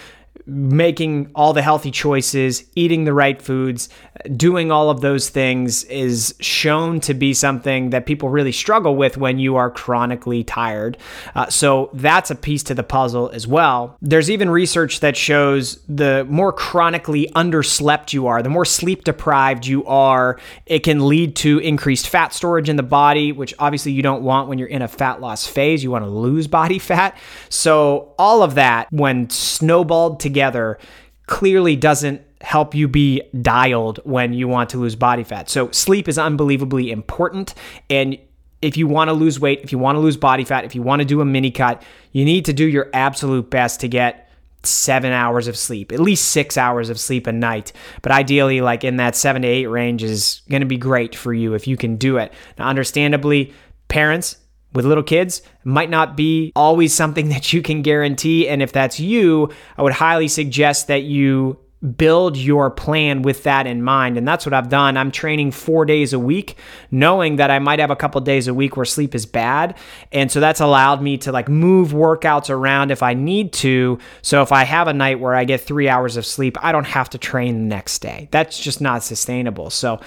making 0.45 1.31
all 1.35 1.53
the 1.53 1.61
healthy 1.61 1.91
choices, 1.91 2.63
eating 2.75 3.03
the 3.05 3.13
right 3.13 3.41
foods, 3.41 3.89
doing 4.35 4.71
all 4.71 4.89
of 4.89 5.01
those 5.01 5.29
things 5.29 5.83
is 5.85 6.35
shown 6.39 6.99
to 7.01 7.13
be 7.13 7.33
something 7.33 7.89
that 7.91 8.05
people 8.05 8.29
really 8.29 8.51
struggle 8.51 8.95
with 8.95 9.17
when 9.17 9.39
you 9.39 9.55
are 9.55 9.69
chronically 9.69 10.43
tired. 10.43 10.97
Uh, 11.35 11.47
so 11.49 11.89
that's 11.93 12.31
a 12.31 12.35
piece 12.35 12.63
to 12.63 12.73
the 12.73 12.83
puzzle 12.83 13.29
as 13.33 13.47
well. 13.47 13.97
There's 14.01 14.29
even 14.29 14.49
research 14.49 14.99
that 15.01 15.15
shows 15.15 15.79
the 15.87 16.25
more 16.29 16.51
chronically 16.51 17.29
underslept 17.35 18.13
you 18.13 18.27
are, 18.27 18.41
the 18.41 18.49
more 18.49 18.65
sleep 18.65 19.03
deprived 19.03 19.65
you 19.65 19.85
are, 19.85 20.39
it 20.65 20.79
can 20.79 21.07
lead 21.07 21.35
to 21.37 21.59
increased 21.59 22.07
fat 22.07 22.33
storage 22.33 22.69
in 22.69 22.75
the 22.75 22.83
body, 22.83 23.31
which 23.31 23.53
obviously 23.59 23.91
you 23.91 24.01
don't 24.01 24.23
want 24.23 24.47
when 24.47 24.57
you're 24.57 24.67
in 24.67 24.81
a 24.81 24.87
fat 24.87 25.21
loss 25.21 25.45
phase. 25.45 25.83
You 25.83 25.91
want 25.91 26.05
to 26.05 26.09
lose 26.09 26.47
body 26.47 26.79
fat. 26.87 27.17
So 27.49 28.13
all 28.17 28.43
of 28.43 28.55
that, 28.55 28.87
when 28.91 29.29
snowballed 29.29 30.19
together, 30.27 30.77
clearly 31.25 31.75
doesn't 31.75 32.21
help 32.41 32.75
you 32.75 32.87
be 32.87 33.21
dialed 33.41 33.99
when 34.03 34.33
you 34.33 34.47
want 34.47 34.69
to 34.71 34.77
lose 34.77 34.95
body 34.95 35.23
fat. 35.23 35.49
So 35.49 35.71
sleep 35.71 36.07
is 36.07 36.17
unbelievably 36.17 36.91
important 36.91 37.53
and 37.89 38.17
if 38.61 38.75
you 38.75 38.87
want 38.87 39.09
to 39.09 39.13
lose 39.13 39.39
weight, 39.39 39.61
if 39.63 39.71
you 39.71 39.77
want 39.77 39.97
to 39.97 39.99
lose 39.99 40.17
body 40.17 40.43
fat, 40.43 40.65
if 40.65 40.73
you 40.73 40.81
want 40.81 40.99
to 40.99 41.05
do 41.05 41.21
a 41.21 41.25
mini 41.25 41.51
cut, 41.51 41.83
you 42.11 42.25
need 42.25 42.45
to 42.45 42.53
do 42.53 42.65
your 42.65 42.89
absolute 42.91 43.49
best 43.49 43.81
to 43.81 43.87
get 43.87 44.29
7 44.63 45.11
hours 45.11 45.47
of 45.47 45.55
sleep, 45.55 45.91
at 45.91 45.99
least 45.99 46.29
6 46.29 46.57
hours 46.57 46.89
of 46.89 46.99
sleep 46.99 47.27
a 47.27 47.31
night. 47.31 47.71
But 48.01 48.11
ideally 48.11 48.61
like 48.61 48.83
in 48.83 48.97
that 48.97 49.15
7 49.15 49.43
to 49.43 49.47
8 49.47 49.67
range 49.67 50.03
is 50.03 50.41
going 50.49 50.61
to 50.61 50.67
be 50.67 50.77
great 50.77 51.15
for 51.15 51.33
you 51.33 51.53
if 51.53 51.67
you 51.67 51.77
can 51.77 51.97
do 51.97 52.17
it. 52.17 52.33
Now 52.57 52.67
understandably, 52.67 53.53
parents 53.89 54.37
with 54.77 54.85
little 54.85 55.03
kids 55.03 55.41
might 55.63 55.89
not 55.89 56.15
be 56.15 56.51
always 56.55 56.93
something 56.93 57.29
that 57.35 57.51
you 57.51 57.63
can 57.63 57.81
guarantee. 57.81 58.47
And 58.47 58.61
if 58.61 58.71
that's 58.71 58.99
you, 58.99 59.51
I 59.75 59.81
would 59.81 59.93
highly 59.93 60.27
suggest 60.27 60.87
that 60.87 61.01
you 61.01 61.57
build 61.95 62.37
your 62.37 62.69
plan 62.69 63.23
with 63.23 63.43
that 63.43 63.65
in 63.65 63.83
mind. 63.83 64.17
And 64.17 64.27
that's 64.27 64.45
what 64.45 64.53
I've 64.53 64.69
done. 64.69 64.97
I'm 64.97 65.11
training 65.11 65.51
four 65.51 65.85
days 65.85 66.13
a 66.13 66.19
week, 66.19 66.57
knowing 66.89 67.37
that 67.37 67.49
I 67.51 67.59
might 67.59 67.79
have 67.79 67.91
a 67.91 67.95
couple 67.95 68.21
days 68.21 68.47
a 68.47 68.53
week 68.53 68.77
where 68.77 68.85
sleep 68.85 69.15
is 69.15 69.25
bad. 69.25 69.77
And 70.11 70.31
so 70.31 70.39
that's 70.39 70.59
allowed 70.59 71.01
me 71.01 71.17
to 71.19 71.31
like 71.31 71.49
move 71.49 71.89
workouts 71.89 72.49
around 72.49 72.91
if 72.91 73.01
I 73.01 73.13
need 73.13 73.53
to. 73.53 73.97
So 74.21 74.41
if 74.43 74.51
I 74.51 74.63
have 74.63 74.87
a 74.87 74.93
night 74.93 75.19
where 75.19 75.35
I 75.35 75.43
get 75.43 75.61
three 75.61 75.89
hours 75.89 76.17
of 76.17 76.25
sleep, 76.25 76.57
I 76.63 76.71
don't 76.71 76.87
have 76.87 77.09
to 77.11 77.17
train 77.17 77.55
the 77.55 77.75
next 77.75 77.99
day. 77.99 78.27
That's 78.31 78.59
just 78.59 78.79
not 78.79 79.03
sustainable. 79.03 79.69
So 79.69 79.99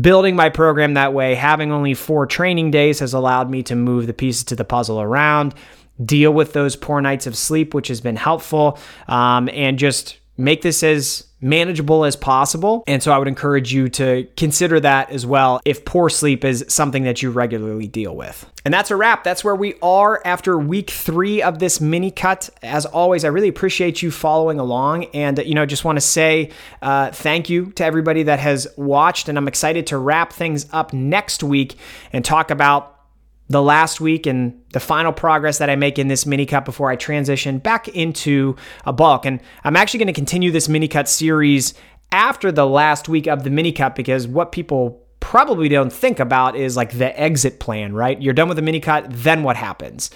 building 0.00 0.36
my 0.36 0.48
program 0.48 0.94
that 0.94 1.12
way, 1.12 1.34
having 1.34 1.72
only 1.72 1.94
four 1.94 2.26
training 2.26 2.70
days 2.70 3.00
has 3.00 3.12
allowed 3.12 3.50
me 3.50 3.62
to 3.64 3.76
move 3.76 4.06
the 4.06 4.14
pieces 4.14 4.44
to 4.44 4.56
the 4.56 4.64
puzzle 4.64 5.00
around. 5.00 5.54
Deal 6.04 6.32
with 6.32 6.52
those 6.52 6.76
poor 6.76 7.00
nights 7.00 7.26
of 7.26 7.36
sleep, 7.36 7.72
which 7.72 7.88
has 7.88 8.00
been 8.00 8.16
helpful, 8.16 8.78
um, 9.08 9.48
and 9.52 9.78
just 9.78 10.18
make 10.36 10.62
this 10.62 10.82
as 10.82 11.25
manageable 11.40 12.04
as 12.04 12.16
possible. 12.16 12.82
And 12.86 13.02
so 13.02 13.12
I 13.12 13.18
would 13.18 13.28
encourage 13.28 13.72
you 13.72 13.88
to 13.90 14.26
consider 14.36 14.80
that 14.80 15.10
as 15.10 15.26
well 15.26 15.60
if 15.64 15.84
poor 15.84 16.08
sleep 16.08 16.44
is 16.44 16.64
something 16.68 17.04
that 17.04 17.22
you 17.22 17.30
regularly 17.30 17.86
deal 17.86 18.16
with. 18.16 18.50
And 18.64 18.72
that's 18.74 18.90
a 18.90 18.96
wrap. 18.96 19.22
That's 19.22 19.44
where 19.44 19.54
we 19.54 19.74
are 19.80 20.20
after 20.24 20.58
week 20.58 20.90
three 20.90 21.42
of 21.42 21.58
this 21.58 21.80
mini 21.80 22.10
cut. 22.10 22.50
As 22.62 22.84
always, 22.86 23.24
I 23.24 23.28
really 23.28 23.48
appreciate 23.48 24.02
you 24.02 24.10
following 24.10 24.58
along. 24.58 25.04
And, 25.14 25.38
you 25.38 25.54
know, 25.54 25.66
just 25.66 25.84
want 25.84 25.96
to 25.96 26.00
say 26.00 26.50
uh, 26.82 27.12
thank 27.12 27.48
you 27.48 27.66
to 27.72 27.84
everybody 27.84 28.24
that 28.24 28.40
has 28.40 28.66
watched. 28.76 29.28
And 29.28 29.38
I'm 29.38 29.46
excited 29.46 29.86
to 29.88 29.98
wrap 29.98 30.32
things 30.32 30.66
up 30.72 30.92
next 30.92 31.42
week 31.42 31.76
and 32.12 32.24
talk 32.24 32.50
about 32.50 32.95
the 33.48 33.62
last 33.62 34.00
week 34.00 34.26
and 34.26 34.60
the 34.72 34.80
final 34.80 35.12
progress 35.12 35.58
that 35.58 35.70
I 35.70 35.76
make 35.76 35.98
in 35.98 36.08
this 36.08 36.26
mini 36.26 36.46
cut 36.46 36.64
before 36.64 36.90
I 36.90 36.96
transition 36.96 37.58
back 37.58 37.88
into 37.88 38.56
a 38.84 38.92
bulk. 38.92 39.24
And 39.24 39.40
I'm 39.64 39.76
actually 39.76 39.98
going 39.98 40.08
to 40.08 40.12
continue 40.12 40.50
this 40.50 40.68
mini 40.68 40.88
cut 40.88 41.08
series 41.08 41.74
after 42.10 42.50
the 42.50 42.66
last 42.66 43.08
week 43.08 43.26
of 43.26 43.44
the 43.44 43.50
mini 43.50 43.72
cut 43.72 43.94
because 43.94 44.26
what 44.26 44.52
people 44.52 45.02
probably 45.20 45.68
don't 45.68 45.92
think 45.92 46.20
about 46.20 46.56
is 46.56 46.76
like 46.76 46.92
the 46.92 47.18
exit 47.18 47.60
plan, 47.60 47.94
right? 47.94 48.20
You're 48.20 48.34
done 48.34 48.48
with 48.48 48.56
the 48.56 48.62
mini 48.62 48.80
cut, 48.80 49.06
then 49.08 49.42
what 49.42 49.56
happens? 49.56 50.10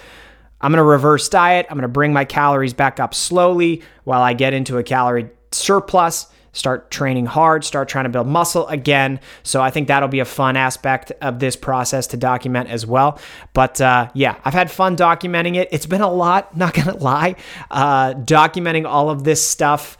I'm 0.61 0.71
going 0.71 0.77
to 0.77 0.83
reverse 0.83 1.27
diet. 1.27 1.65
I'm 1.69 1.75
going 1.75 1.81
to 1.83 1.87
bring 1.87 2.13
my 2.13 2.23
calories 2.23 2.73
back 2.73 2.99
up 2.99 3.13
slowly 3.13 3.81
while 4.03 4.21
I 4.21 4.33
get 4.33 4.53
into 4.53 4.77
a 4.77 4.83
calorie 4.83 5.29
surplus 5.51 6.27
start 6.53 6.91
training 6.91 7.25
hard, 7.25 7.63
start 7.63 7.87
trying 7.89 8.05
to 8.05 8.09
build 8.09 8.27
muscle 8.27 8.67
again. 8.67 9.19
So 9.43 9.61
I 9.61 9.71
think 9.71 9.87
that'll 9.87 10.09
be 10.09 10.19
a 10.19 10.25
fun 10.25 10.57
aspect 10.57 11.11
of 11.21 11.39
this 11.39 11.55
process 11.55 12.07
to 12.07 12.17
document 12.17 12.69
as 12.69 12.85
well. 12.85 13.19
But 13.53 13.79
uh, 13.79 14.09
yeah, 14.13 14.39
I've 14.43 14.53
had 14.53 14.69
fun 14.69 14.95
documenting 14.97 15.55
it. 15.55 15.69
It's 15.71 15.85
been 15.85 16.01
a 16.01 16.11
lot, 16.11 16.55
not 16.61 16.73
gonna 16.73 16.97
lie, 16.97 17.35
uh, 17.69 18.13
documenting 18.13 18.85
all 18.85 19.09
of 19.09 19.23
this 19.23 19.45
stuff 19.45 19.97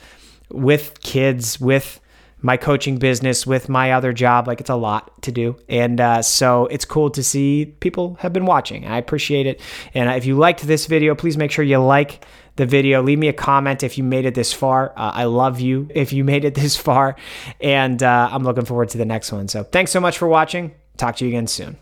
with 0.49 0.99
kids, 1.01 1.59
with 1.59 2.01
my 2.41 2.57
coaching 2.57 2.97
business 2.97 3.45
with 3.45 3.69
my 3.69 3.91
other 3.91 4.13
job. 4.13 4.47
Like 4.47 4.59
it's 4.59 4.69
a 4.69 4.75
lot 4.75 5.21
to 5.23 5.31
do. 5.31 5.55
And 5.69 6.01
uh, 6.01 6.21
so 6.21 6.65
it's 6.67 6.85
cool 6.85 7.09
to 7.11 7.23
see 7.23 7.73
people 7.79 8.15
have 8.15 8.33
been 8.33 8.45
watching. 8.45 8.85
I 8.85 8.97
appreciate 8.97 9.45
it. 9.45 9.61
And 9.93 10.09
if 10.09 10.25
you 10.25 10.35
liked 10.35 10.61
this 10.61 10.87
video, 10.87 11.15
please 11.15 11.37
make 11.37 11.51
sure 11.51 11.63
you 11.63 11.77
like, 11.77 12.25
the 12.61 12.67
video. 12.67 13.01
Leave 13.01 13.19
me 13.19 13.27
a 13.27 13.33
comment 13.33 13.81
if 13.83 13.97
you 13.97 14.03
made 14.03 14.25
it 14.25 14.35
this 14.35 14.53
far. 14.53 14.91
Uh, 14.95 15.11
I 15.13 15.25
love 15.25 15.59
you 15.59 15.89
if 15.93 16.13
you 16.13 16.23
made 16.23 16.45
it 16.45 16.53
this 16.55 16.77
far. 16.77 17.15
And 17.59 18.01
uh, 18.01 18.29
I'm 18.31 18.43
looking 18.43 18.65
forward 18.65 18.89
to 18.89 18.97
the 18.97 19.05
next 19.05 19.31
one. 19.31 19.47
So 19.47 19.63
thanks 19.63 19.91
so 19.91 19.99
much 19.99 20.17
for 20.17 20.27
watching. 20.27 20.73
Talk 20.95 21.17
to 21.17 21.25
you 21.25 21.29
again 21.29 21.47
soon. 21.47 21.77